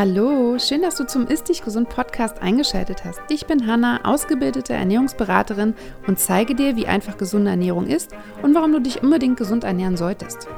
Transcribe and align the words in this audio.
Hallo, 0.00 0.58
schön, 0.58 0.80
dass 0.80 0.96
du 0.96 1.04
zum 1.04 1.26
Ist 1.26 1.50
Dich 1.50 1.60
Gesund 1.60 1.90
Podcast 1.90 2.40
eingeschaltet 2.40 3.04
hast. 3.04 3.20
Ich 3.28 3.44
bin 3.44 3.66
Hanna, 3.66 4.00
ausgebildete 4.04 4.72
Ernährungsberaterin 4.72 5.74
und 6.06 6.18
zeige 6.18 6.54
dir, 6.54 6.74
wie 6.74 6.86
einfach 6.86 7.18
gesunde 7.18 7.50
Ernährung 7.50 7.86
ist 7.86 8.12
und 8.40 8.54
warum 8.54 8.72
du 8.72 8.80
dich 8.80 9.02
unbedingt 9.02 9.36
gesund 9.36 9.62
ernähren 9.62 9.98
solltest. 9.98 10.48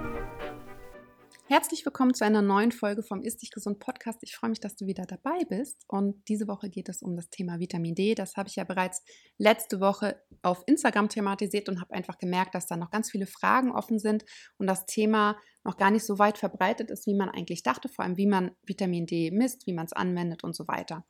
Herzlich 1.52 1.84
willkommen 1.84 2.14
zu 2.14 2.24
einer 2.24 2.40
neuen 2.40 2.72
Folge 2.72 3.02
vom 3.02 3.20
Ist 3.20 3.42
dich 3.42 3.50
gesund 3.50 3.78
Podcast. 3.78 4.20
Ich 4.22 4.34
freue 4.34 4.48
mich, 4.48 4.60
dass 4.60 4.74
du 4.74 4.86
wieder 4.86 5.04
dabei 5.04 5.44
bist. 5.50 5.84
Und 5.86 6.26
diese 6.26 6.48
Woche 6.48 6.70
geht 6.70 6.88
es 6.88 7.02
um 7.02 7.14
das 7.14 7.28
Thema 7.28 7.58
Vitamin 7.58 7.94
D. 7.94 8.14
Das 8.14 8.38
habe 8.38 8.48
ich 8.48 8.56
ja 8.56 8.64
bereits 8.64 9.04
letzte 9.36 9.78
Woche 9.78 10.18
auf 10.40 10.62
Instagram 10.64 11.10
thematisiert 11.10 11.68
und 11.68 11.78
habe 11.82 11.92
einfach 11.92 12.16
gemerkt, 12.16 12.54
dass 12.54 12.68
da 12.68 12.78
noch 12.78 12.90
ganz 12.90 13.10
viele 13.10 13.26
Fragen 13.26 13.70
offen 13.70 13.98
sind 13.98 14.24
und 14.56 14.66
das 14.66 14.86
Thema 14.86 15.36
noch 15.62 15.76
gar 15.76 15.90
nicht 15.90 16.06
so 16.06 16.18
weit 16.18 16.38
verbreitet 16.38 16.90
ist, 16.90 17.06
wie 17.06 17.14
man 17.14 17.28
eigentlich 17.28 17.62
dachte, 17.62 17.90
vor 17.90 18.06
allem 18.06 18.16
wie 18.16 18.26
man 18.26 18.52
Vitamin 18.62 19.04
D 19.04 19.30
misst, 19.30 19.66
wie 19.66 19.74
man 19.74 19.84
es 19.84 19.92
anwendet 19.92 20.44
und 20.44 20.56
so 20.56 20.66
weiter. 20.68 21.04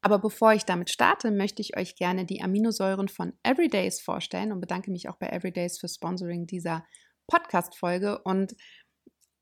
Aber 0.00 0.18
bevor 0.18 0.54
ich 0.54 0.64
damit 0.64 0.88
starte, 0.88 1.30
möchte 1.30 1.60
ich 1.60 1.76
euch 1.76 1.94
gerne 1.94 2.24
die 2.24 2.40
Aminosäuren 2.40 3.08
von 3.08 3.34
Everydays 3.42 4.00
vorstellen 4.00 4.50
und 4.50 4.62
bedanke 4.62 4.90
mich 4.90 5.10
auch 5.10 5.18
bei 5.18 5.28
Everydays 5.28 5.78
für 5.78 5.88
Sponsoring 5.88 6.46
dieser 6.46 6.86
Podcast-Folge. 7.26 8.20
Und 8.22 8.54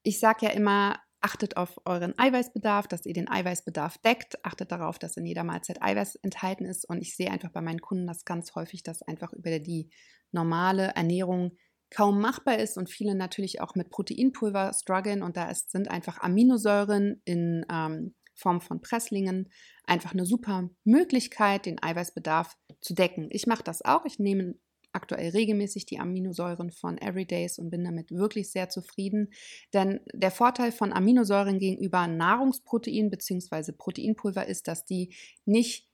ich 0.02 0.20
sage 0.20 0.46
ja 0.46 0.52
immer, 0.52 0.98
achtet 1.20 1.56
auf 1.56 1.80
euren 1.84 2.18
Eiweißbedarf, 2.18 2.88
dass 2.88 3.06
ihr 3.06 3.14
den 3.14 3.28
Eiweißbedarf 3.28 3.98
deckt. 3.98 4.44
Achtet 4.44 4.72
darauf, 4.72 4.98
dass 4.98 5.16
in 5.16 5.24
jeder 5.24 5.44
Mahlzeit 5.44 5.80
Eiweiß 5.80 6.16
enthalten 6.16 6.64
ist. 6.64 6.84
Und 6.88 7.00
ich 7.00 7.16
sehe 7.16 7.30
einfach 7.30 7.50
bei 7.50 7.60
meinen 7.60 7.80
Kunden 7.80 8.06
das 8.06 8.24
ganz 8.24 8.54
häufig, 8.54 8.82
dass 8.82 9.02
einfach 9.02 9.32
über 9.32 9.58
die 9.60 9.90
normale 10.32 10.88
Ernährung 10.94 11.56
kaum 11.90 12.20
machbar 12.20 12.58
ist 12.58 12.78
und 12.78 12.88
viele 12.88 13.14
natürlich 13.14 13.60
auch 13.60 13.74
mit 13.74 13.90
Proteinpulver 13.90 14.72
strugglen. 14.74 15.22
Und 15.22 15.36
da 15.36 15.50
ist, 15.50 15.70
sind 15.70 15.90
einfach 15.90 16.20
Aminosäuren 16.20 17.20
in 17.24 17.64
ähm, 17.70 18.14
Form 18.34 18.60
von 18.60 18.80
Presslingen 18.80 19.50
einfach 19.84 20.12
eine 20.12 20.26
super 20.26 20.70
Möglichkeit, 20.84 21.66
den 21.66 21.82
Eiweißbedarf 21.82 22.56
zu 22.80 22.94
decken. 22.94 23.28
Ich 23.30 23.46
mache 23.46 23.62
das 23.62 23.84
auch. 23.84 24.04
Ich 24.06 24.18
nehme 24.18 24.54
aktuell 24.92 25.30
regelmäßig 25.30 25.86
die 25.86 25.98
Aminosäuren 25.98 26.70
von 26.70 26.98
Everydays 26.98 27.58
und 27.58 27.70
bin 27.70 27.84
damit 27.84 28.10
wirklich 28.10 28.50
sehr 28.50 28.68
zufrieden. 28.68 29.32
Denn 29.72 30.00
der 30.12 30.30
Vorteil 30.30 30.72
von 30.72 30.92
Aminosäuren 30.92 31.58
gegenüber 31.58 32.06
Nahrungsprotein 32.06 33.10
bzw. 33.10 33.72
Proteinpulver 33.72 34.46
ist, 34.46 34.68
dass 34.68 34.84
die 34.84 35.14
nicht 35.44 35.91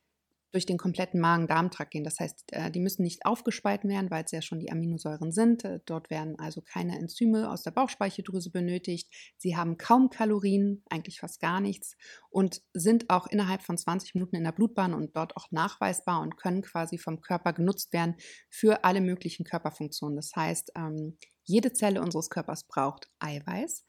durch 0.50 0.66
den 0.66 0.78
kompletten 0.78 1.20
Magen-Darm-Trakt 1.20 1.90
gehen. 1.90 2.04
Das 2.04 2.20
heißt, 2.20 2.52
äh, 2.52 2.70
die 2.70 2.80
müssen 2.80 3.02
nicht 3.02 3.24
aufgespalten 3.26 3.90
werden, 3.90 4.10
weil 4.10 4.24
es 4.24 4.30
ja 4.30 4.42
schon 4.42 4.60
die 4.60 4.72
Aminosäuren 4.72 5.32
sind. 5.32 5.64
Äh, 5.64 5.80
dort 5.84 6.10
werden 6.10 6.38
also 6.38 6.62
keine 6.62 6.98
Enzyme 6.98 7.50
aus 7.50 7.62
der 7.62 7.70
Bauchspeicheldrüse 7.70 8.50
benötigt. 8.50 9.12
Sie 9.36 9.56
haben 9.56 9.76
kaum 9.76 10.10
Kalorien, 10.10 10.82
eigentlich 10.88 11.20
fast 11.20 11.40
gar 11.40 11.60
nichts 11.60 11.96
und 12.30 12.62
sind 12.72 13.10
auch 13.10 13.26
innerhalb 13.26 13.62
von 13.62 13.76
20 13.76 14.14
Minuten 14.14 14.36
in 14.36 14.44
der 14.44 14.52
Blutbahn 14.52 14.94
und 14.94 15.16
dort 15.16 15.36
auch 15.36 15.50
nachweisbar 15.50 16.20
und 16.20 16.36
können 16.36 16.62
quasi 16.62 16.98
vom 16.98 17.20
Körper 17.20 17.52
genutzt 17.52 17.92
werden 17.92 18.16
für 18.48 18.84
alle 18.84 19.00
möglichen 19.00 19.44
Körperfunktionen. 19.44 20.16
Das 20.16 20.32
heißt, 20.34 20.72
ähm, 20.76 21.18
jede 21.44 21.72
Zelle 21.72 22.02
unseres 22.02 22.28
Körpers 22.28 22.64
braucht 22.64 23.08
Eiweiß 23.20 23.86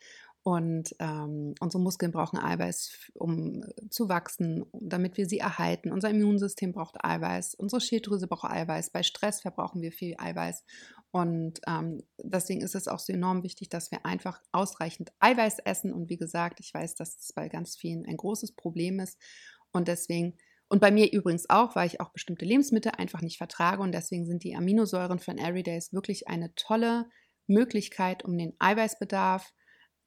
und 0.50 0.96
ähm, 0.98 1.54
unsere 1.60 1.84
Muskeln 1.84 2.12
brauchen 2.12 2.40
Eiweiß, 2.40 3.12
um 3.14 3.62
äh, 3.62 3.90
zu 3.92 4.10
wachsen, 4.10 4.66
damit 4.74 5.16
wir 5.16 5.28
sie 5.28 5.38
erhalten. 5.38 5.92
Unser 5.92 6.10
Immunsystem 6.10 6.72
braucht 6.72 7.06
Eiweiß, 7.06 7.54
unsere 7.54 7.80
Schilddrüse 7.80 8.26
braucht 8.26 8.50
Eiweiß. 8.50 8.90
Bei 8.90 9.04
Stress 9.04 9.42
verbrauchen 9.42 9.84
wir 9.84 9.92
viel 9.92 10.16
Eiweiß. 10.18 10.64
Und 11.12 11.62
ähm, 11.68 12.02
deswegen 12.18 12.62
ist 12.62 12.74
es 12.74 12.88
auch 12.88 12.98
so 12.98 13.14
enorm 13.14 13.44
wichtig, 13.44 13.70
dass 13.70 13.92
wir 13.92 14.08
einfach 14.08 14.42
ausreichend 14.52 15.12
Eiweiß 15.20 15.60
essen. 15.66 15.94
Und 15.94 16.10
wie 16.10 16.18
gesagt, 16.18 16.60
ich 16.62 16.74
weiß, 16.74 16.96
dass 16.96 17.16
das 17.16 17.32
bei 17.32 17.48
ganz 17.48 17.76
vielen 17.76 18.08
ein 18.08 18.18
großes 18.18 18.56
Problem 18.56 19.00
ist. 19.00 19.20
Und 19.72 19.88
deswegen, 19.88 20.36
und 20.68 20.82
bei 20.82 20.90
mir 20.90 21.14
übrigens 21.14 21.48
auch, 21.48 21.76
weil 21.76 21.86
ich 21.86 22.02
auch 22.02 22.10
bestimmte 22.10 22.46
Lebensmittel 22.46 22.94
einfach 22.98 23.22
nicht 23.22 23.38
vertrage. 23.38 23.84
Und 23.84 23.92
deswegen 23.92 24.26
sind 24.26 24.44
die 24.44 24.56
Aminosäuren 24.56 25.20
von 25.20 25.38
Everydays 25.38 25.94
wirklich 25.94 26.28
eine 26.28 26.56
tolle 26.56 27.06
Möglichkeit, 27.46 28.26
um 28.26 28.36
den 28.36 28.56
Eiweißbedarf 28.58 29.54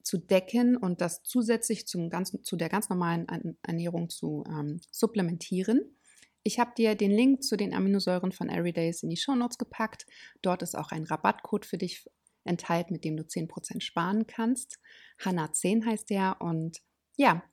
zu 0.02 0.18
decken 0.18 0.76
und 0.76 1.00
das 1.00 1.22
zusätzlich 1.22 1.86
zum 1.86 2.10
ganz, 2.10 2.36
zu 2.42 2.56
der 2.56 2.68
ganz 2.68 2.88
normalen 2.88 3.26
Ernährung 3.62 4.08
zu 4.08 4.44
ähm, 4.48 4.80
supplementieren. 4.90 5.96
Ich 6.44 6.58
habe 6.58 6.72
dir 6.76 6.94
den 6.96 7.12
Link 7.12 7.42
zu 7.44 7.56
den 7.56 7.72
Aminosäuren 7.72 8.32
von 8.32 8.48
Everydays 8.48 9.02
in 9.02 9.10
die 9.10 9.16
Show 9.16 9.34
Notes 9.34 9.58
gepackt. 9.58 10.06
Dort 10.42 10.62
ist 10.62 10.76
auch 10.76 10.90
ein 10.90 11.04
Rabattcode 11.04 11.64
für 11.64 11.78
dich 11.78 12.04
enthalten, 12.44 12.92
mit 12.92 13.04
dem 13.04 13.16
du 13.16 13.22
10% 13.22 13.80
sparen 13.80 14.26
kannst. 14.26 14.80
Hanna10 15.20 15.86
heißt 15.86 16.10
der 16.10 16.40
und 16.40 16.78
ja, 17.16 17.44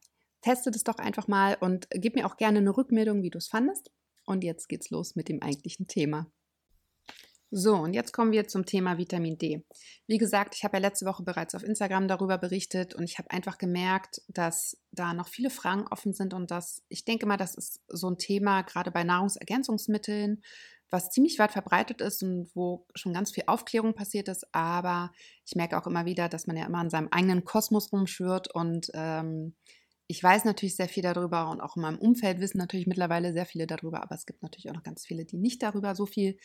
teste 0.41 0.71
das 0.71 0.83
doch 0.83 0.97
einfach 0.97 1.27
mal 1.27 1.55
und 1.59 1.87
gib 1.91 2.15
mir 2.15 2.25
auch 2.25 2.37
gerne 2.37 2.59
eine 2.59 2.75
Rückmeldung, 2.75 3.21
wie 3.21 3.29
du 3.29 3.37
es 3.37 3.47
fandest. 3.47 3.91
Und 4.25 4.43
jetzt 4.43 4.69
geht's 4.69 4.89
los 4.89 5.15
mit 5.15 5.29
dem 5.29 5.41
eigentlichen 5.41 5.87
Thema. 5.87 6.31
So, 7.51 7.75
und 7.77 7.93
jetzt 7.93 8.13
kommen 8.13 8.31
wir 8.31 8.47
zum 8.47 8.67
Thema 8.67 8.99
Vitamin 8.99 9.39
D. 9.39 9.65
Wie 10.05 10.19
gesagt, 10.19 10.53
ich 10.55 10.63
habe 10.63 10.77
ja 10.77 10.81
letzte 10.81 11.07
Woche 11.07 11.23
bereits 11.23 11.55
auf 11.55 11.63
Instagram 11.63 12.07
darüber 12.07 12.37
berichtet 12.37 12.93
und 12.93 13.03
ich 13.05 13.17
habe 13.17 13.31
einfach 13.31 13.57
gemerkt, 13.57 14.21
dass 14.27 14.77
da 14.91 15.15
noch 15.15 15.27
viele 15.27 15.49
Fragen 15.49 15.87
offen 15.89 16.13
sind 16.13 16.35
und 16.35 16.51
dass 16.51 16.83
ich 16.89 17.05
denke 17.05 17.25
mal, 17.25 17.37
das 17.37 17.55
ist 17.55 17.81
so 17.87 18.07
ein 18.07 18.19
Thema, 18.19 18.61
gerade 18.61 18.91
bei 18.91 19.03
Nahrungsergänzungsmitteln, 19.03 20.43
was 20.91 21.09
ziemlich 21.09 21.39
weit 21.39 21.51
verbreitet 21.51 22.01
ist 22.01 22.21
und 22.21 22.51
wo 22.53 22.85
schon 22.93 23.13
ganz 23.13 23.31
viel 23.31 23.45
Aufklärung 23.47 23.95
passiert 23.95 24.27
ist. 24.27 24.45
Aber 24.53 25.11
ich 25.43 25.55
merke 25.55 25.75
auch 25.79 25.87
immer 25.87 26.05
wieder, 26.05 26.29
dass 26.29 26.45
man 26.45 26.55
ja 26.55 26.67
immer 26.67 26.81
in 26.81 26.91
seinem 26.91 27.07
eigenen 27.09 27.45
Kosmos 27.45 27.91
rumschwirrt 27.91 28.53
und 28.53 28.91
ähm, 28.93 29.55
ich 30.11 30.23
weiß 30.23 30.45
natürlich 30.45 30.75
sehr 30.75 30.89
viel 30.89 31.03
darüber 31.03 31.49
und 31.49 31.61
auch 31.61 31.75
in 31.75 31.83
meinem 31.83 31.99
Umfeld 31.99 32.39
wissen 32.39 32.57
natürlich 32.57 32.87
mittlerweile 32.87 33.31
sehr 33.31 33.45
viele 33.45 33.67
darüber, 33.67 34.01
aber 34.01 34.15
es 34.15 34.25
gibt 34.25 34.41
natürlich 34.41 34.69
auch 34.69 34.75
noch 34.75 34.83
ganz 34.83 35.05
viele, 35.05 35.23
die 35.23 35.37
nicht 35.37 35.61
darüber 35.61 35.93
so 35.93 36.07
viel 36.07 36.37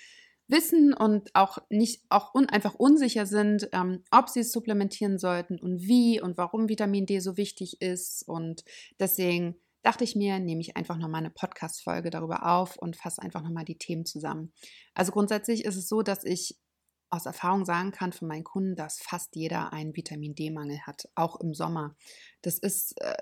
wissen 0.48 0.92
und 0.92 1.34
auch 1.34 1.58
nicht 1.70 2.02
auch 2.08 2.34
un, 2.34 2.48
einfach 2.48 2.74
unsicher 2.74 3.26
sind, 3.26 3.68
ähm, 3.72 4.04
ob 4.10 4.28
sie 4.28 4.40
es 4.40 4.52
supplementieren 4.52 5.18
sollten 5.18 5.58
und 5.58 5.82
wie 5.82 6.20
und 6.20 6.36
warum 6.36 6.68
Vitamin 6.68 7.06
D 7.06 7.18
so 7.20 7.36
wichtig 7.36 7.80
ist. 7.80 8.26
Und 8.28 8.64
deswegen 9.00 9.56
dachte 9.82 10.04
ich 10.04 10.16
mir, 10.16 10.38
nehme 10.38 10.60
ich 10.60 10.76
einfach 10.76 10.98
nochmal 10.98 11.20
eine 11.20 11.30
Podcast-Folge 11.30 12.10
darüber 12.10 12.46
auf 12.46 12.76
und 12.76 12.96
fasse 12.96 13.22
einfach 13.22 13.42
nochmal 13.42 13.64
die 13.64 13.78
Themen 13.78 14.04
zusammen. 14.04 14.52
Also 14.94 15.12
grundsätzlich 15.12 15.64
ist 15.64 15.76
es 15.76 15.88
so, 15.88 16.02
dass 16.02 16.24
ich 16.24 16.58
aus 17.10 17.26
Erfahrung 17.26 17.64
sagen 17.64 17.92
kann 17.92 18.12
von 18.12 18.28
meinen 18.28 18.44
Kunden, 18.44 18.76
dass 18.76 18.98
fast 18.98 19.36
jeder 19.36 19.72
einen 19.72 19.94
Vitamin 19.94 20.34
D-Mangel 20.34 20.80
hat, 20.86 21.08
auch 21.14 21.40
im 21.40 21.54
Sommer. 21.54 21.96
Das 22.42 22.58
ist, 22.58 23.00
äh, 23.00 23.14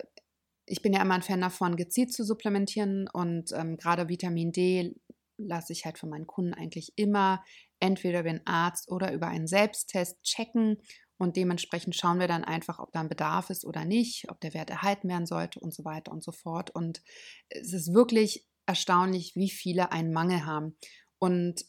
ich 0.66 0.82
bin 0.82 0.92
ja 0.92 1.02
immer 1.02 1.14
ein 1.14 1.22
Fan 1.22 1.40
davon, 1.40 1.76
gezielt 1.76 2.12
zu 2.12 2.24
supplementieren 2.24 3.08
und 3.12 3.52
ähm, 3.52 3.76
gerade 3.76 4.08
Vitamin 4.08 4.52
D 4.52 4.94
lasse 5.38 5.72
ich 5.72 5.84
halt 5.84 5.98
von 5.98 6.10
meinen 6.10 6.26
Kunden 6.26 6.54
eigentlich 6.54 6.92
immer 6.96 7.42
entweder 7.80 8.20
über 8.20 8.30
einen 8.30 8.46
Arzt 8.46 8.90
oder 8.90 9.12
über 9.12 9.28
einen 9.28 9.46
Selbsttest 9.46 10.22
checken 10.22 10.78
und 11.22 11.36
dementsprechend 11.36 11.94
schauen 11.94 12.18
wir 12.18 12.26
dann 12.26 12.42
einfach, 12.42 12.80
ob 12.80 12.90
da 12.90 12.98
ein 12.98 13.08
Bedarf 13.08 13.48
ist 13.50 13.64
oder 13.64 13.84
nicht, 13.84 14.28
ob 14.28 14.40
der 14.40 14.54
Wert 14.54 14.70
erhalten 14.70 15.08
werden 15.08 15.26
sollte 15.26 15.60
und 15.60 15.72
so 15.72 15.84
weiter 15.84 16.10
und 16.10 16.24
so 16.24 16.32
fort. 16.32 16.70
Und 16.70 17.00
es 17.48 17.72
ist 17.72 17.94
wirklich 17.94 18.44
erstaunlich, 18.66 19.36
wie 19.36 19.48
viele 19.48 19.92
einen 19.92 20.12
Mangel 20.12 20.44
haben. 20.44 20.76
Und 21.20 21.64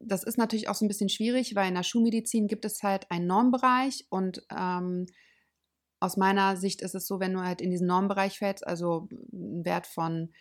das 0.00 0.22
ist 0.22 0.38
natürlich 0.38 0.68
auch 0.68 0.76
so 0.76 0.84
ein 0.84 0.88
bisschen 0.88 1.08
schwierig, 1.08 1.56
weil 1.56 1.68
in 1.68 1.74
der 1.74 1.82
Schulmedizin 1.82 2.46
gibt 2.46 2.64
es 2.64 2.84
halt 2.84 3.10
einen 3.10 3.26
Normbereich 3.26 4.06
und 4.08 4.46
ähm, 4.56 5.06
aus 5.98 6.16
meiner 6.16 6.56
Sicht 6.56 6.80
ist 6.80 6.94
es 6.94 7.06
so, 7.06 7.18
wenn 7.18 7.32
du 7.32 7.40
halt 7.40 7.60
in 7.60 7.70
diesen 7.70 7.86
Normbereich 7.86 8.38
fällst, 8.38 8.64
also 8.64 9.08
einen 9.32 9.64
Wert 9.64 9.88
von 9.88 10.32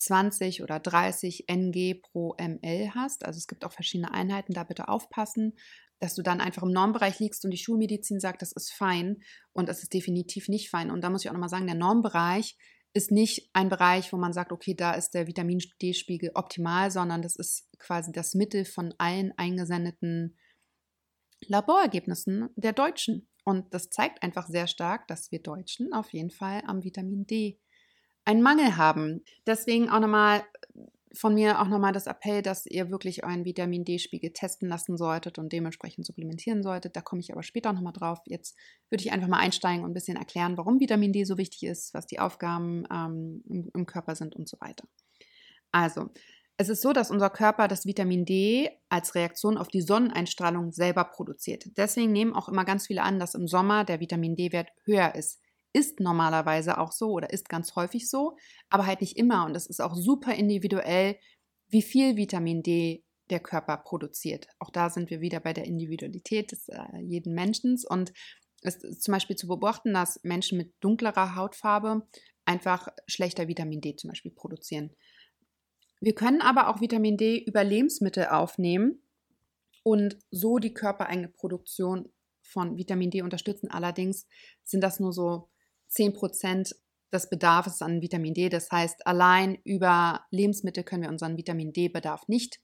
20 0.00 0.62
oder 0.62 0.80
30 0.80 1.48
NG 1.48 2.00
pro 2.00 2.34
ml 2.38 2.94
hast. 2.94 3.24
Also 3.24 3.38
es 3.38 3.46
gibt 3.46 3.64
auch 3.64 3.72
verschiedene 3.72 4.12
Einheiten, 4.12 4.54
da 4.54 4.64
bitte 4.64 4.88
aufpassen, 4.88 5.54
dass 5.98 6.14
du 6.14 6.22
dann 6.22 6.40
einfach 6.40 6.62
im 6.62 6.72
Normbereich 6.72 7.20
liegst 7.20 7.44
und 7.44 7.50
die 7.50 7.58
Schulmedizin 7.58 8.20
sagt, 8.20 8.42
das 8.42 8.52
ist 8.52 8.72
fein 8.72 9.22
und 9.52 9.68
das 9.68 9.82
ist 9.82 9.92
definitiv 9.92 10.48
nicht 10.48 10.70
fein. 10.70 10.90
Und 10.90 11.02
da 11.02 11.10
muss 11.10 11.24
ich 11.24 11.28
auch 11.28 11.34
nochmal 11.34 11.50
sagen, 11.50 11.66
der 11.66 11.76
Normbereich 11.76 12.56
ist 12.92 13.12
nicht 13.12 13.50
ein 13.52 13.68
Bereich, 13.68 14.12
wo 14.12 14.16
man 14.16 14.32
sagt, 14.32 14.50
okay, 14.50 14.74
da 14.74 14.92
ist 14.92 15.10
der 15.10 15.26
Vitamin 15.26 15.62
D-Spiegel 15.80 16.32
optimal, 16.34 16.90
sondern 16.90 17.22
das 17.22 17.36
ist 17.36 17.68
quasi 17.78 18.10
das 18.10 18.34
Mittel 18.34 18.64
von 18.64 18.94
allen 18.98 19.32
eingesendeten 19.36 20.36
Laborergebnissen 21.46 22.48
der 22.56 22.72
Deutschen. 22.72 23.28
Und 23.44 23.72
das 23.72 23.90
zeigt 23.90 24.22
einfach 24.22 24.48
sehr 24.48 24.66
stark, 24.66 25.06
dass 25.08 25.30
wir 25.30 25.40
Deutschen 25.40 25.92
auf 25.92 26.12
jeden 26.12 26.30
Fall 26.30 26.62
am 26.66 26.82
Vitamin 26.82 27.26
D 27.26 27.60
einen 28.30 28.42
Mangel 28.42 28.76
haben. 28.76 29.24
Deswegen 29.46 29.90
auch 29.90 30.00
nochmal 30.00 30.42
von 31.12 31.34
mir 31.34 31.60
auch 31.60 31.66
nochmal 31.66 31.92
das 31.92 32.06
Appell, 32.06 32.40
dass 32.40 32.66
ihr 32.66 32.90
wirklich 32.90 33.24
euren 33.24 33.44
Vitamin 33.44 33.84
D-Spiegel 33.84 34.32
testen 34.32 34.68
lassen 34.68 34.96
solltet 34.96 35.38
und 35.38 35.52
dementsprechend 35.52 36.06
supplementieren 36.06 36.62
solltet. 36.62 36.94
Da 36.94 37.00
komme 37.00 37.20
ich 37.20 37.32
aber 37.32 37.42
später 37.42 37.72
nochmal 37.72 37.92
drauf. 37.92 38.20
Jetzt 38.26 38.56
würde 38.90 39.02
ich 39.02 39.10
einfach 39.10 39.26
mal 39.26 39.40
einsteigen 39.40 39.84
und 39.84 39.90
ein 39.90 39.94
bisschen 39.94 40.16
erklären, 40.16 40.56
warum 40.56 40.78
Vitamin 40.78 41.12
D 41.12 41.24
so 41.24 41.36
wichtig 41.36 41.64
ist, 41.64 41.94
was 41.94 42.06
die 42.06 42.20
Aufgaben 42.20 42.84
ähm, 42.92 43.42
im, 43.48 43.70
im 43.74 43.86
Körper 43.86 44.14
sind 44.14 44.36
und 44.36 44.48
so 44.48 44.56
weiter. 44.60 44.84
Also, 45.72 46.10
es 46.56 46.68
ist 46.68 46.82
so, 46.82 46.92
dass 46.92 47.10
unser 47.10 47.30
Körper 47.30 47.66
das 47.68 47.86
Vitamin 47.86 48.24
D 48.24 48.70
als 48.88 49.14
Reaktion 49.14 49.56
auf 49.56 49.68
die 49.68 49.80
Sonneneinstrahlung 49.80 50.72
selber 50.72 51.04
produziert. 51.04 51.64
Deswegen 51.76 52.12
nehmen 52.12 52.34
auch 52.34 52.48
immer 52.48 52.64
ganz 52.64 52.86
viele 52.86 53.02
an, 53.02 53.18
dass 53.18 53.34
im 53.34 53.48
Sommer 53.48 53.84
der 53.84 53.98
Vitamin 53.98 54.36
D-Wert 54.36 54.68
höher 54.84 55.14
ist 55.14 55.39
ist 55.72 56.00
normalerweise 56.00 56.78
auch 56.78 56.92
so 56.92 57.10
oder 57.12 57.30
ist 57.30 57.48
ganz 57.48 57.76
häufig 57.76 58.08
so, 58.08 58.36
aber 58.68 58.86
halt 58.86 59.00
nicht 59.00 59.16
immer. 59.16 59.44
Und 59.46 59.56
es 59.56 59.66
ist 59.66 59.80
auch 59.80 59.94
super 59.94 60.34
individuell, 60.34 61.16
wie 61.68 61.82
viel 61.82 62.16
Vitamin 62.16 62.62
D 62.62 63.04
der 63.30 63.40
Körper 63.40 63.76
produziert. 63.76 64.48
Auch 64.58 64.70
da 64.70 64.90
sind 64.90 65.10
wir 65.10 65.20
wieder 65.20 65.40
bei 65.40 65.52
der 65.52 65.64
Individualität 65.64 66.52
des 66.52 66.68
äh, 66.68 66.98
jeden 67.00 67.34
Menschen. 67.34 67.78
Und 67.88 68.12
es 68.62 68.76
ist 68.76 69.02
zum 69.02 69.12
Beispiel 69.12 69.36
zu 69.36 69.46
beobachten, 69.46 69.94
dass 69.94 70.20
Menschen 70.24 70.58
mit 70.58 70.74
dunklerer 70.80 71.36
Hautfarbe 71.36 72.06
einfach 72.44 72.88
schlechter 73.06 73.48
Vitamin 73.48 73.80
D 73.80 73.94
zum 73.96 74.08
Beispiel 74.08 74.32
produzieren. 74.32 74.90
Wir 76.00 76.14
können 76.14 76.40
aber 76.40 76.68
auch 76.68 76.80
Vitamin 76.80 77.16
D 77.16 77.38
über 77.38 77.62
Lebensmittel 77.62 78.26
aufnehmen 78.26 79.02
und 79.82 80.18
so 80.30 80.58
die 80.58 80.74
körpereigene 80.74 81.28
Produktion 81.28 82.12
von 82.42 82.76
Vitamin 82.76 83.10
D 83.10 83.22
unterstützen. 83.22 83.70
Allerdings 83.70 84.26
sind 84.64 84.82
das 84.82 84.98
nur 84.98 85.12
so 85.12 85.48
10 85.90 86.14
Prozent 86.14 86.74
des 87.12 87.28
Bedarfs 87.28 87.82
an 87.82 88.00
Vitamin 88.00 88.34
D. 88.34 88.48
Das 88.48 88.70
heißt, 88.70 89.06
allein 89.06 89.58
über 89.64 90.24
Lebensmittel 90.30 90.84
können 90.84 91.02
wir 91.02 91.10
unseren 91.10 91.36
Vitamin 91.36 91.72
D-Bedarf 91.72 92.28
nicht 92.28 92.60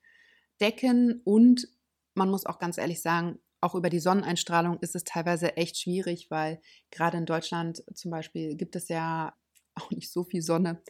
decken. 0.60 1.20
Und 1.24 1.68
man 2.14 2.30
muss 2.30 2.46
auch 2.46 2.58
ganz 2.58 2.78
ehrlich 2.78 3.02
sagen, 3.02 3.38
auch 3.60 3.74
über 3.74 3.90
die 3.90 4.00
Sonneneinstrahlung 4.00 4.78
ist 4.80 4.94
es 4.94 5.04
teilweise 5.04 5.56
echt 5.56 5.78
schwierig, 5.78 6.30
weil 6.30 6.60
gerade 6.90 7.18
in 7.18 7.26
Deutschland 7.26 7.82
zum 7.94 8.10
Beispiel 8.10 8.54
gibt 8.54 8.76
es 8.76 8.88
ja 8.88 9.34
auch 9.74 9.90
nicht 9.90 10.10
so 10.10 10.24
viel 10.24 10.42
Sonne. 10.42 10.82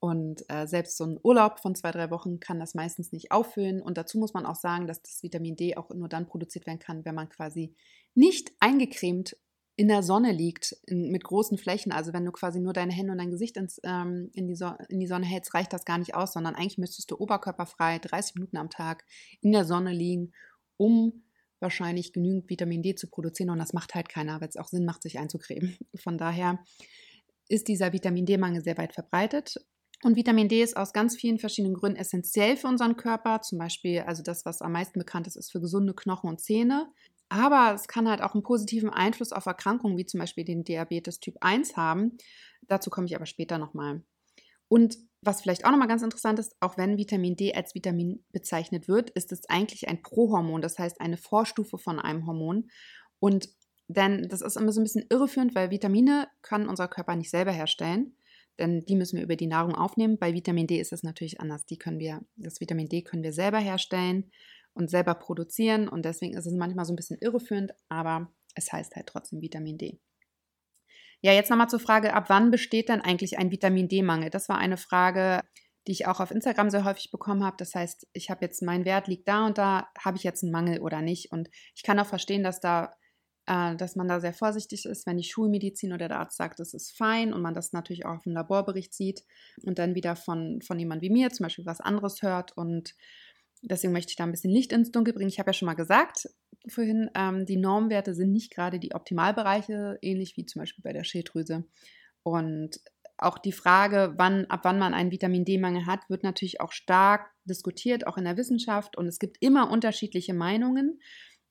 Und 0.00 0.48
äh, 0.48 0.68
selbst 0.68 0.96
so 0.96 1.04
ein 1.04 1.18
Urlaub 1.24 1.58
von 1.58 1.74
zwei, 1.74 1.90
drei 1.90 2.10
Wochen 2.10 2.38
kann 2.38 2.60
das 2.60 2.74
meistens 2.74 3.10
nicht 3.10 3.32
auffüllen. 3.32 3.82
Und 3.82 3.98
dazu 3.98 4.18
muss 4.18 4.32
man 4.32 4.46
auch 4.46 4.54
sagen, 4.54 4.86
dass 4.86 5.02
das 5.02 5.24
Vitamin 5.24 5.56
D 5.56 5.76
auch 5.76 5.90
nur 5.90 6.08
dann 6.08 6.28
produziert 6.28 6.66
werden 6.66 6.78
kann, 6.78 7.04
wenn 7.04 7.16
man 7.16 7.28
quasi 7.28 7.74
nicht 8.14 8.52
eingecremt 8.60 9.36
in 9.78 9.86
der 9.86 10.02
Sonne 10.02 10.32
liegt, 10.32 10.76
in, 10.86 11.12
mit 11.12 11.22
großen 11.22 11.56
Flächen, 11.56 11.92
also 11.92 12.12
wenn 12.12 12.24
du 12.24 12.32
quasi 12.32 12.58
nur 12.58 12.72
deine 12.72 12.92
Hände 12.92 13.12
und 13.12 13.18
dein 13.18 13.30
Gesicht 13.30 13.56
ins, 13.56 13.80
ähm, 13.84 14.28
in, 14.34 14.48
die 14.48 14.56
so 14.56 14.72
in 14.88 14.98
die 14.98 15.06
Sonne 15.06 15.24
hältst, 15.24 15.54
reicht 15.54 15.72
das 15.72 15.84
gar 15.84 15.98
nicht 15.98 16.16
aus, 16.16 16.32
sondern 16.32 16.56
eigentlich 16.56 16.78
müsstest 16.78 17.12
du 17.12 17.16
oberkörperfrei 17.16 18.00
30 18.00 18.34
Minuten 18.34 18.56
am 18.56 18.70
Tag 18.70 19.04
in 19.40 19.52
der 19.52 19.64
Sonne 19.64 19.92
liegen, 19.92 20.32
um 20.78 21.22
wahrscheinlich 21.60 22.12
genügend 22.12 22.50
Vitamin 22.50 22.82
D 22.82 22.96
zu 22.96 23.08
produzieren. 23.08 23.50
Und 23.50 23.60
das 23.60 23.72
macht 23.72 23.94
halt 23.94 24.08
keiner, 24.08 24.40
weil 24.40 24.48
es 24.48 24.56
auch 24.56 24.66
Sinn 24.66 24.84
macht, 24.84 25.04
sich 25.04 25.20
einzucremen. 25.20 25.76
Von 25.94 26.18
daher 26.18 26.58
ist 27.48 27.68
dieser 27.68 27.92
Vitamin 27.92 28.26
D-Mangel 28.26 28.62
sehr 28.62 28.78
weit 28.78 28.94
verbreitet. 28.94 29.64
Und 30.02 30.16
Vitamin 30.16 30.48
D 30.48 30.60
ist 30.60 30.76
aus 30.76 30.92
ganz 30.92 31.14
vielen 31.14 31.38
verschiedenen 31.38 31.74
Gründen 31.74 31.98
essentiell 31.98 32.56
für 32.56 32.66
unseren 32.66 32.96
Körper. 32.96 33.42
Zum 33.42 33.58
Beispiel, 33.58 34.00
also 34.00 34.24
das, 34.24 34.44
was 34.44 34.60
am 34.60 34.72
meisten 34.72 34.98
bekannt 34.98 35.28
ist, 35.28 35.36
ist 35.36 35.52
für 35.52 35.60
gesunde 35.60 35.94
Knochen 35.94 36.28
und 36.28 36.40
Zähne. 36.40 36.88
Aber 37.28 37.72
es 37.74 37.88
kann 37.88 38.08
halt 38.08 38.22
auch 38.22 38.34
einen 38.34 38.42
positiven 38.42 38.90
Einfluss 38.90 39.32
auf 39.32 39.46
Erkrankungen 39.46 39.98
wie 39.98 40.06
zum 40.06 40.20
Beispiel 40.20 40.44
den 40.44 40.64
Diabetes 40.64 41.20
Typ 41.20 41.36
1 41.40 41.76
haben. 41.76 42.16
Dazu 42.62 42.90
komme 42.90 43.06
ich 43.06 43.14
aber 43.14 43.26
später 43.26 43.58
nochmal. 43.58 44.02
Und 44.68 44.98
was 45.22 45.42
vielleicht 45.42 45.64
auch 45.64 45.70
nochmal 45.70 45.88
ganz 45.88 46.02
interessant 46.02 46.38
ist, 46.38 46.54
auch 46.60 46.76
wenn 46.76 46.96
Vitamin 46.96 47.36
D 47.36 47.54
als 47.54 47.74
Vitamin 47.74 48.24
bezeichnet 48.30 48.86
wird, 48.86 49.10
ist 49.10 49.32
es 49.32 49.48
eigentlich 49.48 49.88
ein 49.88 50.02
Prohormon, 50.02 50.62
das 50.62 50.78
heißt 50.78 51.00
eine 51.00 51.16
Vorstufe 51.16 51.78
von 51.78 51.98
einem 51.98 52.26
Hormon. 52.26 52.70
Und 53.18 53.48
denn 53.88 54.28
das 54.28 54.42
ist 54.42 54.56
immer 54.56 54.70
so 54.70 54.80
ein 54.80 54.84
bisschen 54.84 55.06
irreführend, 55.08 55.54
weil 55.54 55.70
Vitamine 55.70 56.28
kann 56.42 56.68
unser 56.68 56.88
Körper 56.88 57.16
nicht 57.16 57.30
selber 57.30 57.52
herstellen, 57.52 58.16
denn 58.58 58.80
die 58.80 58.96
müssen 58.96 59.16
wir 59.16 59.24
über 59.24 59.36
die 59.36 59.46
Nahrung 59.46 59.74
aufnehmen. 59.74 60.18
Bei 60.18 60.34
Vitamin 60.34 60.66
D 60.66 60.78
ist 60.78 60.92
es 60.92 61.02
natürlich 61.02 61.40
anders. 61.40 61.64
Die 61.64 61.78
können 61.78 61.98
wir, 61.98 62.20
das 62.36 62.60
Vitamin 62.60 62.88
D 62.88 63.02
können 63.02 63.22
wir 63.22 63.32
selber 63.32 63.58
herstellen 63.58 64.30
und 64.78 64.88
selber 64.88 65.14
produzieren. 65.14 65.88
Und 65.88 66.04
deswegen 66.04 66.36
ist 66.36 66.46
es 66.46 66.54
manchmal 66.54 66.84
so 66.84 66.92
ein 66.92 66.96
bisschen 66.96 67.18
irreführend, 67.20 67.72
aber 67.88 68.32
es 68.54 68.72
heißt 68.72 68.96
halt 68.96 69.06
trotzdem 69.06 69.42
Vitamin 69.42 69.78
D. 69.78 70.00
Ja, 71.20 71.32
jetzt 71.32 71.50
nochmal 71.50 71.68
zur 71.68 71.80
Frage, 71.80 72.14
ab 72.14 72.26
wann 72.28 72.50
besteht 72.50 72.88
denn 72.88 73.00
eigentlich 73.00 73.38
ein 73.38 73.50
Vitamin 73.50 73.88
D-Mangel? 73.88 74.30
Das 74.30 74.48
war 74.48 74.56
eine 74.56 74.76
Frage, 74.76 75.40
die 75.86 75.92
ich 75.92 76.06
auch 76.06 76.20
auf 76.20 76.30
Instagram 76.30 76.70
sehr 76.70 76.84
häufig 76.84 77.10
bekommen 77.10 77.44
habe. 77.44 77.56
Das 77.58 77.74
heißt, 77.74 78.06
ich 78.12 78.30
habe 78.30 78.44
jetzt, 78.44 78.62
mein 78.62 78.84
Wert 78.84 79.08
liegt 79.08 79.26
da 79.26 79.46
und 79.46 79.58
da, 79.58 79.88
habe 79.98 80.16
ich 80.16 80.22
jetzt 80.22 80.44
einen 80.44 80.52
Mangel 80.52 80.80
oder 80.80 81.02
nicht? 81.02 81.32
Und 81.32 81.50
ich 81.74 81.82
kann 81.82 81.98
auch 81.98 82.06
verstehen, 82.06 82.44
dass 82.44 82.60
da 82.60 82.94
äh, 83.48 83.76
dass 83.76 83.96
man 83.96 84.06
da 84.08 84.20
sehr 84.20 84.34
vorsichtig 84.34 84.84
ist, 84.84 85.06
wenn 85.06 85.16
die 85.16 85.24
Schulmedizin 85.24 85.94
oder 85.94 86.08
der 86.08 86.20
Arzt 86.20 86.36
sagt, 86.36 86.60
das 86.60 86.74
ist 86.74 86.94
fein 86.96 87.32
und 87.32 87.40
man 87.40 87.54
das 87.54 87.72
natürlich 87.72 88.04
auch 88.04 88.16
auf 88.16 88.24
dem 88.24 88.34
Laborbericht 88.34 88.92
sieht 88.92 89.24
und 89.62 89.78
dann 89.78 89.94
wieder 89.94 90.16
von, 90.16 90.60
von 90.60 90.78
jemand 90.78 91.00
wie 91.00 91.08
mir 91.08 91.30
zum 91.30 91.44
Beispiel 91.44 91.64
was 91.64 91.80
anderes 91.80 92.20
hört 92.20 92.54
und 92.56 92.94
Deswegen 93.62 93.92
möchte 93.92 94.10
ich 94.10 94.16
da 94.16 94.24
ein 94.24 94.30
bisschen 94.30 94.52
Licht 94.52 94.72
ins 94.72 94.92
Dunkel 94.92 95.14
bringen. 95.14 95.28
Ich 95.28 95.38
habe 95.38 95.50
ja 95.50 95.54
schon 95.54 95.66
mal 95.66 95.74
gesagt 95.74 96.28
vorhin, 96.68 97.10
ähm, 97.14 97.46
die 97.46 97.56
Normwerte 97.56 98.14
sind 98.14 98.32
nicht 98.32 98.52
gerade 98.52 98.78
die 98.78 98.94
Optimalbereiche, 98.94 99.98
ähnlich 100.02 100.36
wie 100.36 100.46
zum 100.46 100.60
Beispiel 100.60 100.82
bei 100.82 100.92
der 100.92 101.04
Schilddrüse. 101.04 101.64
Und 102.22 102.80
auch 103.16 103.38
die 103.38 103.52
Frage, 103.52 104.14
wann, 104.16 104.46
ab 104.46 104.60
wann 104.62 104.78
man 104.78 104.94
einen 104.94 105.10
Vitamin 105.10 105.44
D-Mangel 105.44 105.86
hat, 105.86 106.08
wird 106.08 106.22
natürlich 106.22 106.60
auch 106.60 106.72
stark 106.72 107.30
diskutiert, 107.44 108.06
auch 108.06 108.16
in 108.16 108.24
der 108.24 108.36
Wissenschaft. 108.36 108.96
Und 108.96 109.08
es 109.08 109.18
gibt 109.18 109.38
immer 109.40 109.70
unterschiedliche 109.70 110.34
Meinungen. 110.34 111.00